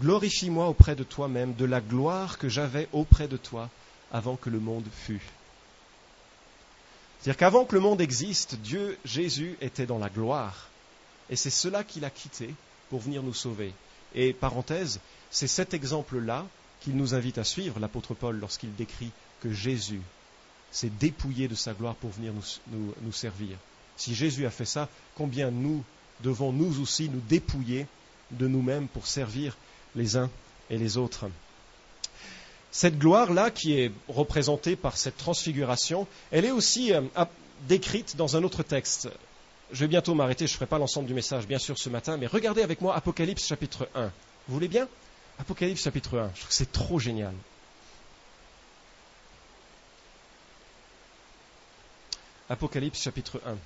glorifie-moi 0.00 0.68
auprès 0.68 0.96
de 0.96 1.04
toi-même 1.04 1.54
de 1.54 1.64
la 1.64 1.80
gloire 1.80 2.38
que 2.38 2.48
j'avais 2.48 2.88
auprès 2.92 3.28
de 3.28 3.36
toi 3.36 3.68
avant 4.12 4.36
que 4.36 4.48
le 4.48 4.60
monde 4.60 4.86
fût. 4.92 5.22
C'est-à-dire 7.20 7.38
qu'avant 7.38 7.64
que 7.64 7.74
le 7.74 7.80
monde 7.80 8.00
existe, 8.00 8.56
Dieu, 8.56 8.98
Jésus, 9.04 9.56
était 9.60 9.86
dans 9.86 9.98
la 9.98 10.10
gloire. 10.10 10.68
Et 11.30 11.36
c'est 11.36 11.50
cela 11.50 11.82
qu'il 11.82 12.04
a 12.04 12.10
quitté 12.10 12.54
pour 12.90 13.00
venir 13.00 13.22
nous 13.22 13.34
sauver. 13.34 13.72
Et 14.14 14.32
parenthèse, 14.32 15.00
c'est 15.30 15.48
cet 15.48 15.74
exemple-là 15.74 16.46
qu'il 16.80 16.96
nous 16.96 17.14
invite 17.14 17.38
à 17.38 17.44
suivre, 17.44 17.80
l'apôtre 17.80 18.14
Paul, 18.14 18.38
lorsqu'il 18.38 18.74
décrit 18.74 19.10
que 19.40 19.52
Jésus 19.52 20.02
s'est 20.70 20.90
dépouillé 20.90 21.48
de 21.48 21.54
sa 21.54 21.72
gloire 21.72 21.94
pour 21.94 22.10
venir 22.10 22.32
nous, 22.34 22.94
nous 23.00 23.12
servir. 23.12 23.56
Si 23.96 24.14
Jésus 24.14 24.46
a 24.46 24.50
fait 24.50 24.64
ça, 24.64 24.88
combien 25.14 25.50
nous 25.50 25.84
devons 26.22 26.52
nous 26.52 26.80
aussi 26.80 27.08
nous 27.08 27.20
dépouiller 27.20 27.86
de 28.32 28.46
nous-mêmes 28.46 28.88
pour 28.88 29.06
servir 29.06 29.56
les 29.94 30.16
uns 30.16 30.30
et 30.70 30.78
les 30.78 30.96
autres 30.96 31.26
Cette 32.70 32.98
gloire-là, 32.98 33.50
qui 33.50 33.78
est 33.78 33.92
représentée 34.08 34.76
par 34.76 34.96
cette 34.96 35.16
transfiguration, 35.16 36.06
elle 36.32 36.44
est 36.44 36.50
aussi 36.50 36.92
euh, 36.92 37.02
décrite 37.68 38.16
dans 38.16 38.36
un 38.36 38.42
autre 38.42 38.62
texte. 38.62 39.08
Je 39.72 39.80
vais 39.80 39.88
bientôt 39.88 40.14
m'arrêter, 40.14 40.46
je 40.46 40.52
ne 40.52 40.56
ferai 40.56 40.66
pas 40.66 40.78
l'ensemble 40.78 41.06
du 41.06 41.14
message, 41.14 41.46
bien 41.46 41.58
sûr, 41.58 41.78
ce 41.78 41.88
matin, 41.88 42.16
mais 42.16 42.26
regardez 42.26 42.62
avec 42.62 42.80
moi 42.80 42.94
Apocalypse 42.94 43.46
chapitre 43.46 43.88
1. 43.94 44.10
Vous 44.48 44.54
voulez 44.54 44.68
bien? 44.68 44.88
Apocalypse 45.38 45.82
chapitre 45.82 46.18
1. 46.18 46.30
Je 46.34 46.40
trouve 46.40 46.48
que 46.48 46.54
c'est 46.54 46.72
trop 46.72 46.98
génial. 46.98 47.34
Apocalypse 52.48 53.00
chapitre 53.00 53.40
1. 53.46 53.56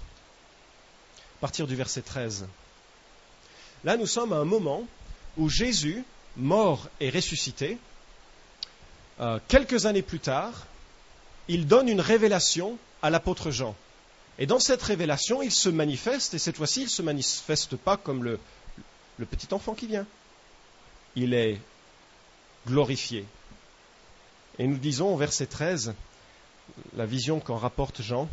À 1.39 1.41
partir 1.41 1.69
du 1.69 1.77
verset 1.77 2.03
13. 2.03 2.49
Là, 3.85 3.97
nous 3.97 4.09
sommes 4.09 4.33
à 4.33 4.39
un 4.39 4.45
moment 4.45 4.83
où 5.37 5.49
Jésus, 5.49 6.03
mort 6.37 6.89
et 6.99 7.11
ressuscité, 7.11 7.79
euh, 9.21 9.39
quelques 9.47 9.87
années 9.87 10.03
plus 10.03 10.19
tard, 10.19 10.67
il 11.47 11.69
donne 11.69 11.89
une 11.89 12.01
révélation 12.01 12.77
à 13.03 13.11
l'apôtre 13.11 13.53
Jean. 13.53 13.77
Et 14.41 14.47
dans 14.47 14.59
cette 14.59 14.83
révélation, 14.83 15.41
il 15.41 15.53
se 15.53 15.69
manifeste, 15.69 16.35
et 16.35 16.39
cette 16.39 16.57
fois-ci, 16.57 16.81
il 16.81 16.85
ne 16.87 16.91
se 16.91 17.03
manifeste 17.03 17.77
pas 17.77 17.97
comme 17.97 18.25
le, 18.25 18.41
le 19.19 19.27
petit 19.27 19.55
enfant 19.55 19.75
qui 19.75 19.87
vient. 19.87 20.07
Il 21.15 21.35
est 21.35 21.61
glorifié. 22.67 23.25
Et 24.59 24.67
nous 24.67 24.79
disons 24.79 25.15
au 25.15 25.17
verset 25.17 25.47
13, 25.47 25.95
la 26.97 27.07
vision 27.07 27.39
qu'en 27.39 27.59
rapporte 27.59 28.03
Jean, 28.03 28.29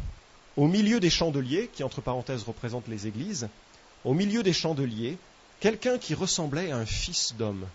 au 0.57 0.67
milieu 0.67 0.99
des 0.99 1.09
chandeliers, 1.09 1.69
qui 1.73 1.83
entre 1.83 2.01
parenthèses 2.01 2.43
représentent 2.43 2.87
les 2.87 3.07
églises, 3.07 3.47
au 4.03 4.13
milieu 4.13 4.43
des 4.43 4.53
chandeliers, 4.53 5.17
quelqu'un 5.59 5.97
qui 5.97 6.13
ressemblait 6.13 6.71
à 6.71 6.77
un 6.77 6.85
fils 6.85 7.35
d'homme. 7.37 7.65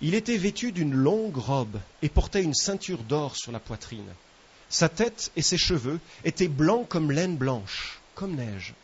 Il 0.00 0.14
était 0.14 0.36
vêtu 0.36 0.72
d'une 0.72 0.94
longue 0.94 1.36
robe 1.36 1.78
et 2.02 2.08
portait 2.08 2.42
une 2.42 2.54
ceinture 2.54 3.02
d'or 3.02 3.36
sur 3.36 3.52
la 3.52 3.60
poitrine. 3.60 4.12
Sa 4.68 4.88
tête 4.88 5.30
et 5.36 5.42
ses 5.42 5.56
cheveux 5.56 5.98
étaient 6.24 6.48
blancs 6.48 6.86
comme 6.88 7.10
laine 7.10 7.36
blanche, 7.36 8.00
comme 8.14 8.34
neige. 8.34 8.74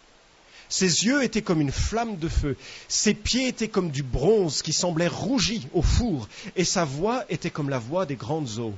Ses 0.69 1.05
yeux 1.05 1.23
étaient 1.23 1.43
comme 1.43 1.61
une 1.61 1.73
flamme 1.73 2.17
de 2.17 2.29
feu, 2.29 2.57
ses 2.89 3.13
pieds 3.13 3.47
étaient 3.47 3.69
comme 3.69 3.91
du 3.91 4.03
bronze 4.03 4.63
qui 4.63 4.73
semblait 4.73 5.09
rougi 5.09 5.69
au 5.75 5.83
four, 5.83 6.29
et 6.57 6.65
sa 6.65 6.87
voix 6.87 7.27
était 7.29 7.51
comme 7.51 7.69
la 7.69 7.79
voix 7.79 8.07
des 8.07 8.17
grandes 8.17 8.59
eaux. 8.59 8.75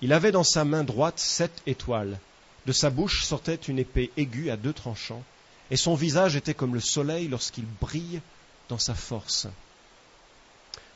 Il 0.00 0.14
avait 0.14 0.32
dans 0.32 0.44
sa 0.44 0.64
main 0.64 0.82
droite 0.82 1.18
sept 1.18 1.52
étoiles, 1.66 2.18
de 2.66 2.72
sa 2.72 2.90
bouche 2.90 3.24
sortait 3.24 3.54
une 3.54 3.78
épée 3.78 4.10
aiguë 4.16 4.50
à 4.50 4.56
deux 4.56 4.72
tranchants, 4.72 5.22
et 5.70 5.76
son 5.76 5.94
visage 5.94 6.36
était 6.36 6.54
comme 6.54 6.74
le 6.74 6.80
soleil 6.80 7.28
lorsqu'il 7.28 7.64
brille 7.80 8.20
dans 8.68 8.78
sa 8.78 8.94
force. 8.94 9.46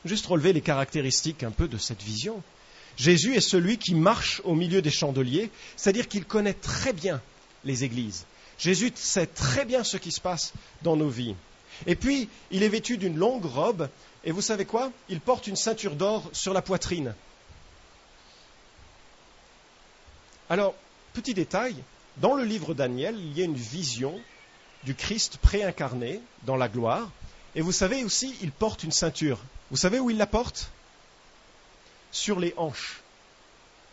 Juste 0.05 0.27
relever 0.27 0.53
les 0.53 0.61
caractéristiques 0.61 1.43
un 1.43 1.51
peu 1.51 1.67
de 1.67 1.77
cette 1.77 2.01
vision. 2.01 2.41
Jésus 2.95 3.35
est 3.35 3.41
celui 3.41 3.77
qui 3.77 3.95
marche 3.95 4.41
au 4.45 4.55
milieu 4.55 4.81
des 4.81 4.91
chandeliers, 4.91 5.49
c'est-à-dire 5.75 6.07
qu'il 6.07 6.25
connaît 6.25 6.53
très 6.53 6.93
bien 6.93 7.21
les 7.65 7.83
églises. 7.83 8.25
Jésus 8.57 8.91
sait 8.95 9.27
très 9.27 9.65
bien 9.65 9.83
ce 9.83 9.97
qui 9.97 10.11
se 10.11 10.21
passe 10.21 10.53
dans 10.81 10.95
nos 10.95 11.09
vies. 11.09 11.35
Et 11.85 11.95
puis, 11.95 12.29
il 12.49 12.63
est 12.63 12.69
vêtu 12.69 12.97
d'une 12.97 13.17
longue 13.17 13.45
robe, 13.45 13.89
et 14.23 14.31
vous 14.31 14.41
savez 14.41 14.65
quoi? 14.65 14.91
Il 15.09 15.19
porte 15.19 15.47
une 15.47 15.55
ceinture 15.55 15.95
d'or 15.95 16.29
sur 16.33 16.53
la 16.53 16.61
poitrine. 16.61 17.13
Alors, 20.49 20.73
petit 21.17 21.33
détail, 21.33 21.75
dans 22.17 22.35
le 22.35 22.43
livre 22.43 22.75
Daniel, 22.75 23.15
il 23.17 23.35
y 23.35 23.41
a 23.41 23.45
une 23.45 23.55
vision 23.55 24.13
du 24.83 24.93
Christ 24.93 25.37
préincarné 25.37 26.21
dans 26.43 26.55
la 26.55 26.69
gloire, 26.69 27.09
et 27.55 27.61
vous 27.61 27.71
savez 27.71 28.03
aussi, 28.03 28.35
il 28.43 28.51
porte 28.51 28.83
une 28.83 28.91
ceinture. 28.91 29.39
Vous 29.71 29.77
savez 29.77 29.99
où 29.99 30.11
il 30.11 30.17
la 30.17 30.27
porte? 30.27 30.69
Sur 32.11 32.39
les 32.39 32.53
hanches. 32.55 33.01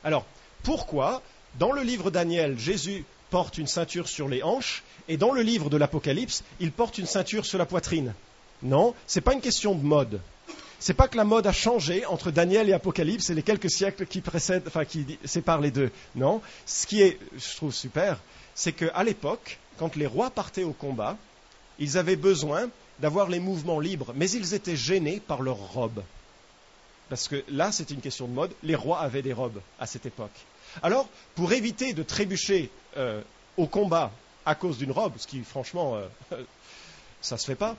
Alors, 0.05 0.27
pourquoi 0.65 1.23
dans 1.59 1.73
le 1.73 1.81
livre 1.81 2.11
Daniel, 2.11 2.59
Jésus 2.59 3.07
porte 3.31 3.57
une 3.57 3.67
ceinture 3.67 4.07
sur 4.07 4.29
les 4.29 4.43
hanches 4.43 4.83
et 5.09 5.17
dans 5.17 5.33
le 5.33 5.41
livre 5.41 5.71
de 5.71 5.79
l'Apocalypse, 5.79 6.45
il 6.61 6.73
porte 6.73 6.99
une 6.99 7.07
ceinture 7.07 7.47
sur 7.47 7.59
la 7.59 7.65
poitrine? 7.65 8.13
Non, 8.63 8.95
ce 9.07 9.19
n'est 9.19 9.23
pas 9.23 9.33
une 9.33 9.41
question 9.41 9.75
de 9.75 9.83
mode. 9.83 10.21
C'est 10.81 10.95
pas 10.95 11.09
que 11.09 11.17
la 11.17 11.25
mode 11.25 11.47
a 11.47 11.53
changé 11.53 12.05
entre 12.07 12.31
Daniel 12.31 12.69
et 12.69 12.73
Apocalypse 12.73 13.31
et 13.31 13.35
les 13.35 13.43
quelques 13.43 13.71
siècles 13.71 14.07
qui 14.07 14.21
précèdent, 14.21 14.65
enfin 14.67 14.85
qui 14.85 15.19
séparent 15.25 15.61
les 15.61 15.71
deux. 15.71 15.91
Non, 16.15 16.43
ce 16.67 16.87
qui 16.87 17.03
est, 17.03 17.19
je 17.37 17.57
trouve 17.57 17.73
super, 17.73 18.19
c'est 18.55 18.73
qu'à 18.73 19.03
l'époque, 19.03 19.59
quand 19.79 19.97
les 19.97 20.07
rois 20.07 20.31
partaient 20.31 20.65
au 20.65 20.73
combat, 20.73 21.17
ils 21.79 21.99
avaient 21.99 22.17
besoin 22.17 22.69
d'avoir 23.01 23.29
les 23.29 23.41
mouvements 23.41 23.81
libres, 23.81 24.13
mais 24.15 24.31
ils 24.31 24.55
étaient 24.55 24.77
gênés 24.77 25.21
par 25.21 25.43
leurs 25.43 25.73
robes. 25.73 26.03
Parce 27.09 27.29
que 27.29 27.45
là, 27.49 27.73
c'était 27.73 27.95
une 27.95 28.01
question 28.01 28.27
de 28.29 28.33
mode. 28.33 28.53
Les 28.63 28.75
rois 28.75 29.01
avaient 29.01 29.23
des 29.23 29.33
robes 29.33 29.61
à 29.79 29.87
cette 29.87 30.07
époque. 30.07 30.35
Alors, 30.83 31.09
pour 31.35 31.53
éviter 31.53 31.93
de 31.93 32.03
trébucher 32.03 32.71
euh, 32.97 33.21
au 33.57 33.67
combat 33.67 34.11
à 34.47 34.55
cause 34.55 34.79
d'une 34.79 34.91
robe, 34.91 35.13
ce 35.19 35.27
qui, 35.27 35.43
franchement, 35.43 35.97
euh, 35.97 36.43
ça 37.21 37.37
se 37.37 37.47
fait 37.47 37.55
pas, 37.55 37.77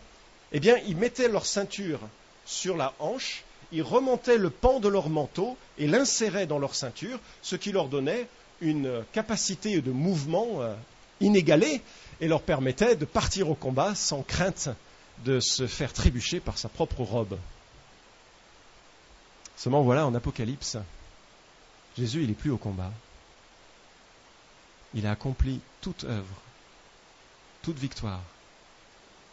eh 0.51 0.59
bien, 0.59 0.77
ils 0.87 0.95
mettaient 0.95 1.27
leur 1.27 1.45
ceinture 1.45 1.99
sur 2.45 2.77
la 2.77 2.93
hanche, 2.99 3.43
ils 3.71 3.81
remontaient 3.81 4.37
le 4.37 4.49
pan 4.49 4.79
de 4.79 4.87
leur 4.87 5.09
manteau 5.09 5.57
et 5.77 5.87
l'inséraient 5.87 6.47
dans 6.47 6.59
leur 6.59 6.75
ceinture, 6.75 7.19
ce 7.41 7.55
qui 7.55 7.71
leur 7.71 7.87
donnait 7.87 8.27
une 8.61 9.03
capacité 9.11 9.81
de 9.81 9.91
mouvement 9.91 10.61
euh, 10.61 10.73
inégalée 11.19 11.81
et 12.21 12.27
leur 12.27 12.41
permettait 12.41 12.95
de 12.95 13.05
partir 13.05 13.49
au 13.49 13.55
combat 13.55 13.95
sans 13.95 14.21
crainte 14.21 14.69
de 15.23 15.39
se 15.39 15.67
faire 15.67 15.93
trébucher 15.93 16.39
par 16.39 16.57
sa 16.57 16.69
propre 16.69 17.01
robe. 17.01 17.37
Seulement 19.57 19.83
voilà, 19.83 20.05
en 20.05 20.13
Apocalypse, 20.13 20.77
Jésus, 21.97 22.23
il 22.23 22.27
n'est 22.27 22.33
plus 22.33 22.51
au 22.51 22.57
combat. 22.57 22.91
Il 24.93 25.07
a 25.07 25.11
accompli 25.11 25.61
toute 25.81 26.03
œuvre, 26.03 26.41
toute 27.61 27.77
victoire. 27.77 28.21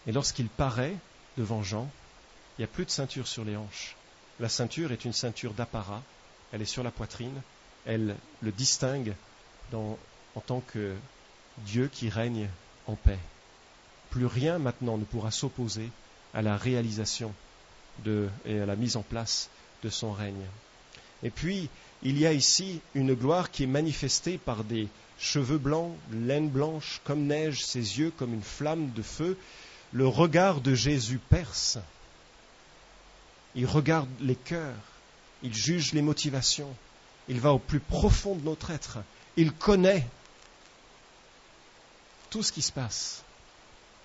Et 0.06 0.12
lorsqu'il 0.12 0.48
paraît 0.48 0.94
devant 1.36 1.62
Jean, 1.62 1.88
il 2.62 2.66
n'y 2.66 2.70
a 2.70 2.76
plus 2.76 2.84
de 2.84 2.92
ceinture 2.92 3.26
sur 3.26 3.44
les 3.44 3.56
hanches. 3.56 3.96
La 4.38 4.48
ceinture 4.48 4.92
est 4.92 5.04
une 5.04 5.12
ceinture 5.12 5.52
d'apparat, 5.52 6.00
elle 6.52 6.62
est 6.62 6.64
sur 6.64 6.84
la 6.84 6.92
poitrine, 6.92 7.42
elle 7.86 8.14
le 8.40 8.52
distingue 8.52 9.14
en 9.72 9.96
tant 10.46 10.60
que 10.60 10.94
Dieu 11.66 11.90
qui 11.92 12.08
règne 12.08 12.48
en 12.86 12.94
paix. 12.94 13.18
Plus 14.10 14.26
rien 14.26 14.60
maintenant 14.60 14.96
ne 14.96 15.02
pourra 15.02 15.32
s'opposer 15.32 15.90
à 16.34 16.40
la 16.40 16.56
réalisation 16.56 17.34
et 18.06 18.60
à 18.60 18.64
la 18.64 18.76
mise 18.76 18.96
en 18.96 19.02
place 19.02 19.50
de 19.82 19.90
son 19.90 20.12
règne. 20.12 20.46
Et 21.24 21.30
puis, 21.30 21.68
il 22.04 22.16
y 22.16 22.28
a 22.28 22.32
ici 22.32 22.80
une 22.94 23.14
gloire 23.14 23.50
qui 23.50 23.64
est 23.64 23.66
manifestée 23.66 24.38
par 24.38 24.62
des 24.62 24.86
cheveux 25.18 25.58
blancs, 25.58 25.96
laine 26.12 26.48
blanche 26.48 27.00
comme 27.02 27.26
neige, 27.26 27.66
ses 27.66 27.98
yeux 27.98 28.12
comme 28.16 28.32
une 28.32 28.40
flamme 28.40 28.92
de 28.92 29.02
feu. 29.02 29.36
Le 29.92 30.06
regard 30.06 30.60
de 30.60 30.76
Jésus 30.76 31.18
perce. 31.18 31.80
Il 33.54 33.66
regarde 33.66 34.08
les 34.20 34.36
cœurs, 34.36 34.74
il 35.42 35.54
juge 35.54 35.92
les 35.92 36.02
motivations, 36.02 36.74
il 37.28 37.40
va 37.40 37.52
au 37.52 37.58
plus 37.58 37.80
profond 37.80 38.34
de 38.34 38.44
notre 38.44 38.70
être, 38.70 38.98
il 39.36 39.52
connaît 39.52 40.06
tout 42.30 42.42
ce 42.42 42.52
qui 42.52 42.62
se 42.62 42.72
passe. 42.72 43.24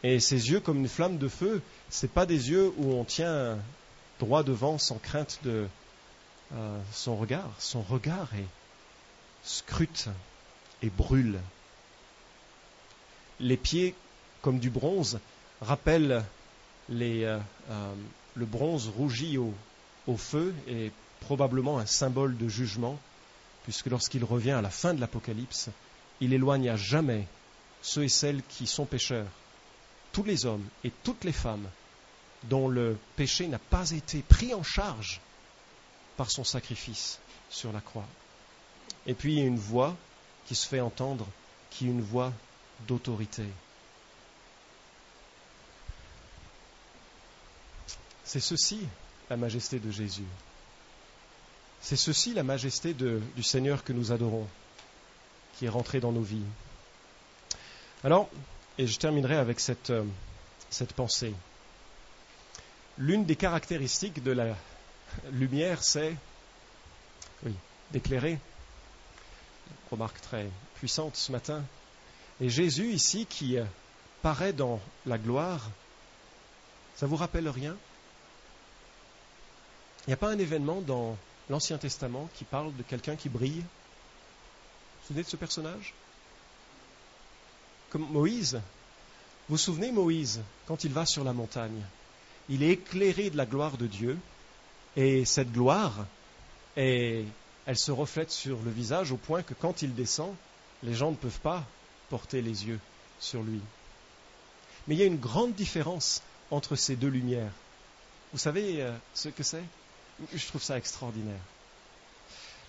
Et 0.04 0.20
ses 0.20 0.52
yeux 0.52 0.60
comme 0.60 0.78
une 0.78 0.90
flamme 0.90 1.18
de 1.18 1.28
feu, 1.28 1.62
ce 1.90 2.06
pas 2.06 2.26
des 2.26 2.50
yeux 2.50 2.72
où 2.78 2.94
on 2.94 3.04
tient 3.04 3.58
droit 4.20 4.44
devant 4.44 4.78
sans 4.78 4.98
crainte 4.98 5.40
de 5.44 5.68
euh, 6.54 6.80
son 6.92 7.16
regard. 7.16 7.50
Son 7.60 7.82
regard 7.82 8.30
est 8.36 8.48
scrute 9.44 10.10
et 10.82 10.90
brûle. 10.90 11.40
Les 13.40 13.58
pieds, 13.58 13.96
comme 14.42 14.60
du 14.60 14.70
bronze, 14.70 15.20
rappellent 15.62 16.24
euh, 16.92 17.40
euh, 17.70 17.94
le 18.38 18.46
bronze 18.46 18.88
rougi 18.90 19.38
au, 19.38 19.54
feu 20.18 20.54
et 20.68 20.92
probablement 21.22 21.80
un 21.80 21.86
symbole 21.86 22.38
de 22.38 22.48
jugement, 22.48 22.98
puisque 23.64 23.88
lorsqu'il 23.88 24.24
revient 24.24 24.52
à 24.52 24.62
la 24.62 24.70
fin 24.70 24.94
de 24.94 25.02
l'Apocalypse, 25.02 25.70
il 26.22 26.34
éloigne 26.34 26.70
à 26.70 26.78
jamais 26.78 27.28
ceux 27.82 28.04
et 28.04 28.10
celles 28.10 28.42
qui 28.44 28.68
sont 28.68 28.86
pécheurs 28.86 29.28
tous 30.14 30.24
les 30.24 30.46
hommes 30.46 30.66
et 30.84 30.92
toutes 31.04 31.24
les 31.26 31.32
femmes 31.32 31.70
dont 32.46 32.68
le 32.68 32.98
péché 33.16 33.48
n'a 33.48 33.60
pas 33.60 33.92
été 33.92 34.22
pris 34.22 34.54
en 34.54 34.64
charge 34.64 35.22
par 36.16 36.32
son 36.32 36.44
sacrifice 36.44 37.20
sur 37.50 37.72
la 37.72 37.82
croix. 37.82 38.08
Et 39.06 39.14
puis 39.14 39.34
il 39.34 39.40
y 39.40 39.42
a 39.44 39.46
une 39.46 39.60
voix 39.60 39.96
qui 40.48 40.56
se 40.56 40.68
fait 40.68 40.80
entendre, 40.80 41.28
qui 41.70 41.86
est 41.86 41.92
une 41.92 42.02
voix 42.02 42.34
d'autorité. 42.88 43.44
C'est 48.28 48.42
ceci 48.42 48.86
la 49.30 49.38
majesté 49.38 49.80
de 49.80 49.90
Jésus. 49.90 50.28
C'est 51.82 51.96
ceci 51.96 52.34
la 52.34 52.44
majesté 52.44 52.94
du 52.94 53.42
Seigneur 53.42 53.86
que 53.86 53.94
nous 53.94 54.12
adorons, 54.12 54.46
qui 55.56 55.66
est 55.66 55.70
rentré 55.70 56.02
dans 56.02 56.12
nos 56.12 56.22
vies. 56.22 56.44
Alors, 58.04 58.30
et 58.78 58.86
je 58.86 59.00
terminerai 59.00 59.38
avec 59.38 59.62
cette, 59.62 59.92
euh, 59.92 60.04
cette 60.70 60.92
pensée. 60.92 61.34
L'une 62.98 63.24
des 63.24 63.38
caractéristiques 63.38 64.22
de 64.22 64.32
la 64.32 64.58
lumière, 65.32 65.82
c'est 65.82 66.14
oui, 67.44 67.54
d'éclairer. 67.92 68.40
Remarque 69.90 70.20
très 70.20 70.50
puissante 70.76 71.16
ce 71.16 71.32
matin. 71.32 71.64
Et 72.42 72.50
Jésus 72.50 72.90
ici 72.90 73.26
qui 73.26 73.58
euh, 73.58 73.64
paraît 74.22 74.54
dans 74.54 74.82
la 75.06 75.18
gloire, 75.18 75.70
ça 76.98 77.06
vous 77.06 77.16
rappelle 77.16 77.48
rien? 77.48 77.78
N'y 80.08 80.14
a 80.14 80.18
pas 80.18 80.30
un 80.30 80.40
événement 80.40 80.82
dans 80.82 81.18
l'Ancien 81.50 81.78
Testament 81.78 82.30
qui 82.36 82.44
parle 82.44 82.76
de 82.76 82.84
quelqu'un 82.84 83.16
qui 83.16 83.30
brille? 83.30 83.60
Vous 83.60 83.64
vous 83.64 85.08
souvenez 85.08 85.24
de 85.24 85.30
ce 85.30 85.36
personnage? 85.38 85.94
Comme 87.90 88.08
Moïse. 88.10 88.56
Vous 89.48 89.56
vous 89.56 89.58
souvenez 89.58 89.92
Moïse, 89.92 90.42
quand 90.66 90.84
il 90.84 90.92
va 90.92 91.06
sur 91.06 91.24
la 91.24 91.34
montagne, 91.34 91.82
il 92.50 92.64
est 92.64 92.72
éclairé 92.72 93.30
de 93.30 93.38
la 93.38 93.46
gloire 93.46 93.78
de 93.78 93.88
Dieu, 93.88 94.18
et 94.96 95.26
cette 95.26 95.52
gloire, 95.52 96.06
elle 96.76 97.26
se 97.76 97.92
reflète 97.92 98.32
sur 98.32 98.58
le 98.64 98.72
visage 98.72 99.12
au 99.12 99.18
point 99.18 99.44
que 99.44 99.54
quand 99.54 99.82
il 99.82 99.94
descend, 99.94 100.34
les 100.84 100.94
gens 100.94 101.12
ne 101.12 101.16
peuvent 101.16 101.40
pas 101.40 101.64
porter 102.10 102.42
les 102.42 102.68
yeux 102.68 102.80
sur 103.20 103.44
lui. 103.44 103.62
Mais 104.88 104.96
il 104.96 105.00
y 105.00 105.04
a 105.04 105.06
une 105.06 105.20
grande 105.20 105.54
différence 105.54 106.22
entre 106.52 106.76
ces 106.76 106.96
deux 106.96 107.10
lumières. 107.10 107.52
Vous 108.32 108.40
savez 108.40 108.82
euh, 108.82 108.92
ce 109.14 109.30
que 109.30 109.44
c'est? 109.44 109.64
Je 110.34 110.48
trouve 110.48 110.64
ça 110.64 110.78
extraordinaire. 110.78 111.42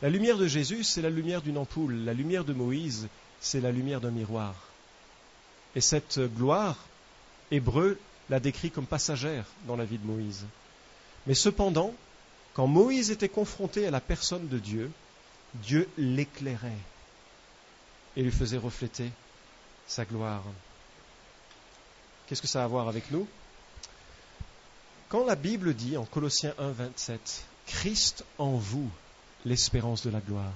La 0.03 0.11
lumière 0.11 0.39
de 0.39 0.47
Jésus, 0.47 0.85
c'est 0.85 1.03
la 1.03 1.11
lumière 1.11 1.43
d'une 1.43 1.59
ampoule. 1.59 2.05
La 2.05 2.15
lumière 2.15 2.45
de 2.45 2.53
Moïse, 2.53 3.09
c'est 3.41 3.61
la 3.61 3.73
lumière 3.73 4.01
d'un 4.01 4.11
miroir. 4.11 4.55
Et 5.75 5.81
cette 5.81 6.21
gloire, 6.37 6.77
Hébreu 7.51 7.99
l'a 8.31 8.41
décrit 8.41 8.71
comme 8.71 8.87
passagère 8.87 9.45
dans 9.67 9.77
la 9.77 9.85
vie 9.85 9.99
de 9.99 10.07
Moïse. 10.07 10.45
Mais 11.27 11.35
cependant, 11.35 11.95
quand 12.55 12.67
Moïse 12.67 13.11
était 13.11 13.29
confronté 13.29 13.87
à 13.87 13.91
la 13.91 14.01
personne 14.01 14.49
de 14.49 14.59
Dieu, 14.59 14.91
Dieu 15.55 15.89
l'éclairait 15.97 16.73
et 18.17 18.23
lui 18.23 18.31
faisait 18.31 18.59
refléter 18.59 19.11
sa 19.87 20.05
gloire. 20.05 20.43
Qu'est-ce 22.27 22.43
que 22.43 22.49
ça 22.49 22.63
a 22.63 22.65
à 22.65 22.69
voir 22.69 22.89
avec 22.89 23.11
nous? 23.11 23.27
Quand 25.09 25.25
la 25.25 25.37
Bible 25.37 25.73
dit 25.73 25.97
en 25.97 26.05
Colossiens 26.05 26.53
1, 26.59 26.71
27, 26.71 27.45
Christ 27.67 28.25
en 28.37 28.53
vous, 28.53 28.91
l'espérance 29.47 30.05
de 30.05 30.11
la 30.11 30.21
gloire, 30.21 30.53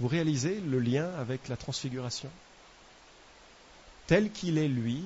vous 0.00 0.08
réalisez 0.08 0.60
le 0.60 0.78
lien 0.78 1.10
avec 1.18 1.48
la 1.48 1.56
transfiguration? 1.58 2.30
Tel 4.06 4.30
qu'il 4.32 4.56
est 4.56 4.68
lui, 4.68 5.04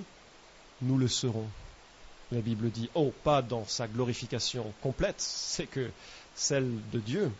nous 0.82 0.98
le 0.98 1.08
serons. 1.08 1.48
La 2.30 2.40
Bible 2.40 2.70
dit, 2.70 2.88
oh, 2.94 3.12
pas 3.24 3.42
dans 3.42 3.66
sa 3.66 3.88
glorification 3.88 4.72
complète, 4.82 5.20
c'est 5.20 5.66
que 5.66 5.90
celle 6.36 6.78
de 6.92 7.00
Dieu. 7.00 7.32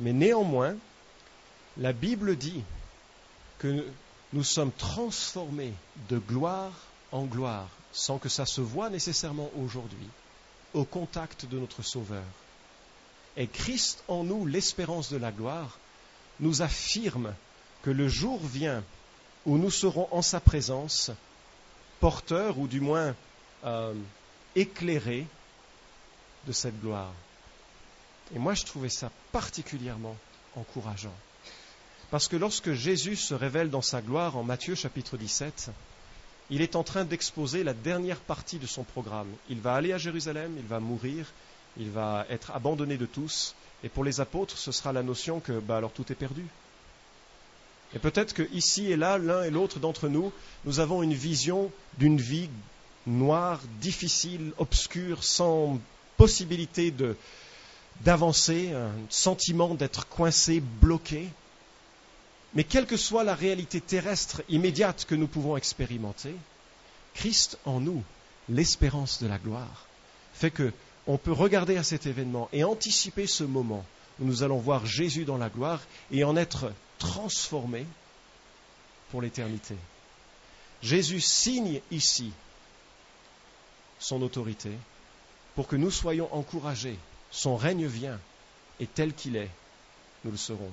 Mais 0.00 0.12
néanmoins, 0.12 0.74
la 1.76 1.92
Bible 1.92 2.36
dit 2.36 2.64
que 3.58 3.86
nous 4.32 4.44
sommes 4.44 4.72
transformés 4.72 5.72
de 6.08 6.18
gloire 6.18 6.72
en 7.12 7.26
gloire, 7.26 7.68
sans 7.94 8.18
que 8.18 8.28
ça 8.28 8.44
se 8.44 8.60
voie 8.60 8.90
nécessairement 8.90 9.50
aujourd'hui, 9.56 10.08
au 10.74 10.84
contact 10.84 11.46
de 11.46 11.58
notre 11.58 11.82
Sauveur. 11.82 12.24
Et 13.36 13.46
Christ 13.46 14.02
en 14.08 14.24
nous, 14.24 14.46
l'espérance 14.46 15.10
de 15.10 15.16
la 15.16 15.32
gloire, 15.32 15.78
nous 16.40 16.60
affirme 16.60 17.32
que 17.82 17.90
le 17.90 18.08
jour 18.08 18.44
vient 18.44 18.82
où 19.46 19.56
nous 19.56 19.70
serons 19.70 20.08
en 20.10 20.22
sa 20.22 20.40
présence, 20.40 21.12
porteurs 22.00 22.58
ou 22.58 22.66
du 22.66 22.80
moins 22.80 23.14
euh, 23.64 23.94
éclairés 24.56 25.26
de 26.46 26.52
cette 26.52 26.80
gloire. 26.80 27.12
Et 28.34 28.38
moi, 28.38 28.54
je 28.54 28.64
trouvais 28.64 28.88
ça 28.88 29.10
particulièrement 29.32 30.16
encourageant. 30.56 31.14
Parce 32.10 32.26
que 32.26 32.36
lorsque 32.36 32.72
Jésus 32.72 33.16
se 33.16 33.34
révèle 33.34 33.70
dans 33.70 33.82
sa 33.82 34.02
gloire 34.02 34.36
en 34.36 34.42
Matthieu 34.42 34.74
chapitre 34.74 35.16
17, 35.16 35.70
il 36.50 36.60
est 36.60 36.76
en 36.76 36.82
train 36.82 37.04
d'exposer 37.04 37.64
la 37.64 37.74
dernière 37.74 38.20
partie 38.20 38.58
de 38.58 38.66
son 38.66 38.84
programme. 38.84 39.28
Il 39.48 39.60
va 39.60 39.74
aller 39.74 39.92
à 39.92 39.98
Jérusalem, 39.98 40.54
il 40.58 40.66
va 40.66 40.80
mourir, 40.80 41.26
il 41.78 41.90
va 41.90 42.26
être 42.28 42.50
abandonné 42.52 42.96
de 42.96 43.06
tous, 43.06 43.54
et 43.82 43.88
pour 43.88 44.04
les 44.04 44.20
apôtres, 44.20 44.56
ce 44.56 44.72
sera 44.72 44.92
la 44.92 45.02
notion 45.02 45.40
que, 45.40 45.58
bah, 45.58 45.76
alors 45.76 45.92
tout 45.92 46.10
est 46.10 46.16
perdu. 46.16 46.44
Et 47.94 47.98
peut-être 47.98 48.34
que 48.34 48.48
ici 48.52 48.90
et 48.90 48.96
là, 48.96 49.18
l'un 49.18 49.44
et 49.44 49.50
l'autre 49.50 49.78
d'entre 49.78 50.08
nous, 50.08 50.32
nous 50.64 50.80
avons 50.80 51.02
une 51.02 51.14
vision 51.14 51.70
d'une 51.98 52.18
vie 52.18 52.48
noire, 53.06 53.60
difficile, 53.80 54.52
obscure, 54.58 55.22
sans 55.22 55.78
possibilité 56.16 56.90
de, 56.90 57.16
d'avancer, 58.00 58.72
un 58.72 58.90
sentiment 59.10 59.74
d'être 59.74 60.08
coincé, 60.08 60.60
bloqué. 60.60 61.28
Mais 62.54 62.64
quelle 62.64 62.86
que 62.86 62.96
soit 62.96 63.24
la 63.24 63.34
réalité 63.34 63.80
terrestre 63.80 64.42
immédiate 64.48 65.06
que 65.06 65.14
nous 65.14 65.26
pouvons 65.26 65.56
expérimenter, 65.56 66.34
Christ 67.14 67.58
en 67.64 67.80
nous, 67.80 68.02
l'espérance 68.48 69.22
de 69.22 69.26
la 69.26 69.38
gloire, 69.38 69.86
fait 70.34 70.50
que 70.50 70.72
on 71.06 71.18
peut 71.18 71.32
regarder 71.32 71.76
à 71.76 71.82
cet 71.82 72.06
événement 72.06 72.48
et 72.52 72.64
anticiper 72.64 73.26
ce 73.26 73.44
moment 73.44 73.84
où 74.20 74.24
nous 74.24 74.42
allons 74.42 74.58
voir 74.58 74.86
Jésus 74.86 75.24
dans 75.24 75.36
la 75.36 75.50
gloire 75.50 75.82
et 76.10 76.24
en 76.24 76.36
être 76.36 76.72
transformés 76.98 77.86
pour 79.10 79.20
l'éternité. 79.20 79.76
Jésus 80.82 81.20
signe 81.20 81.80
ici 81.90 82.32
son 83.98 84.22
autorité 84.22 84.70
pour 85.54 85.66
que 85.66 85.76
nous 85.76 85.90
soyons 85.90 86.32
encouragés. 86.34 86.98
Son 87.30 87.56
règne 87.56 87.86
vient 87.86 88.18
et 88.80 88.86
tel 88.86 89.12
qu'il 89.14 89.36
est, 89.36 89.50
nous 90.24 90.30
le 90.30 90.36
serons. 90.36 90.72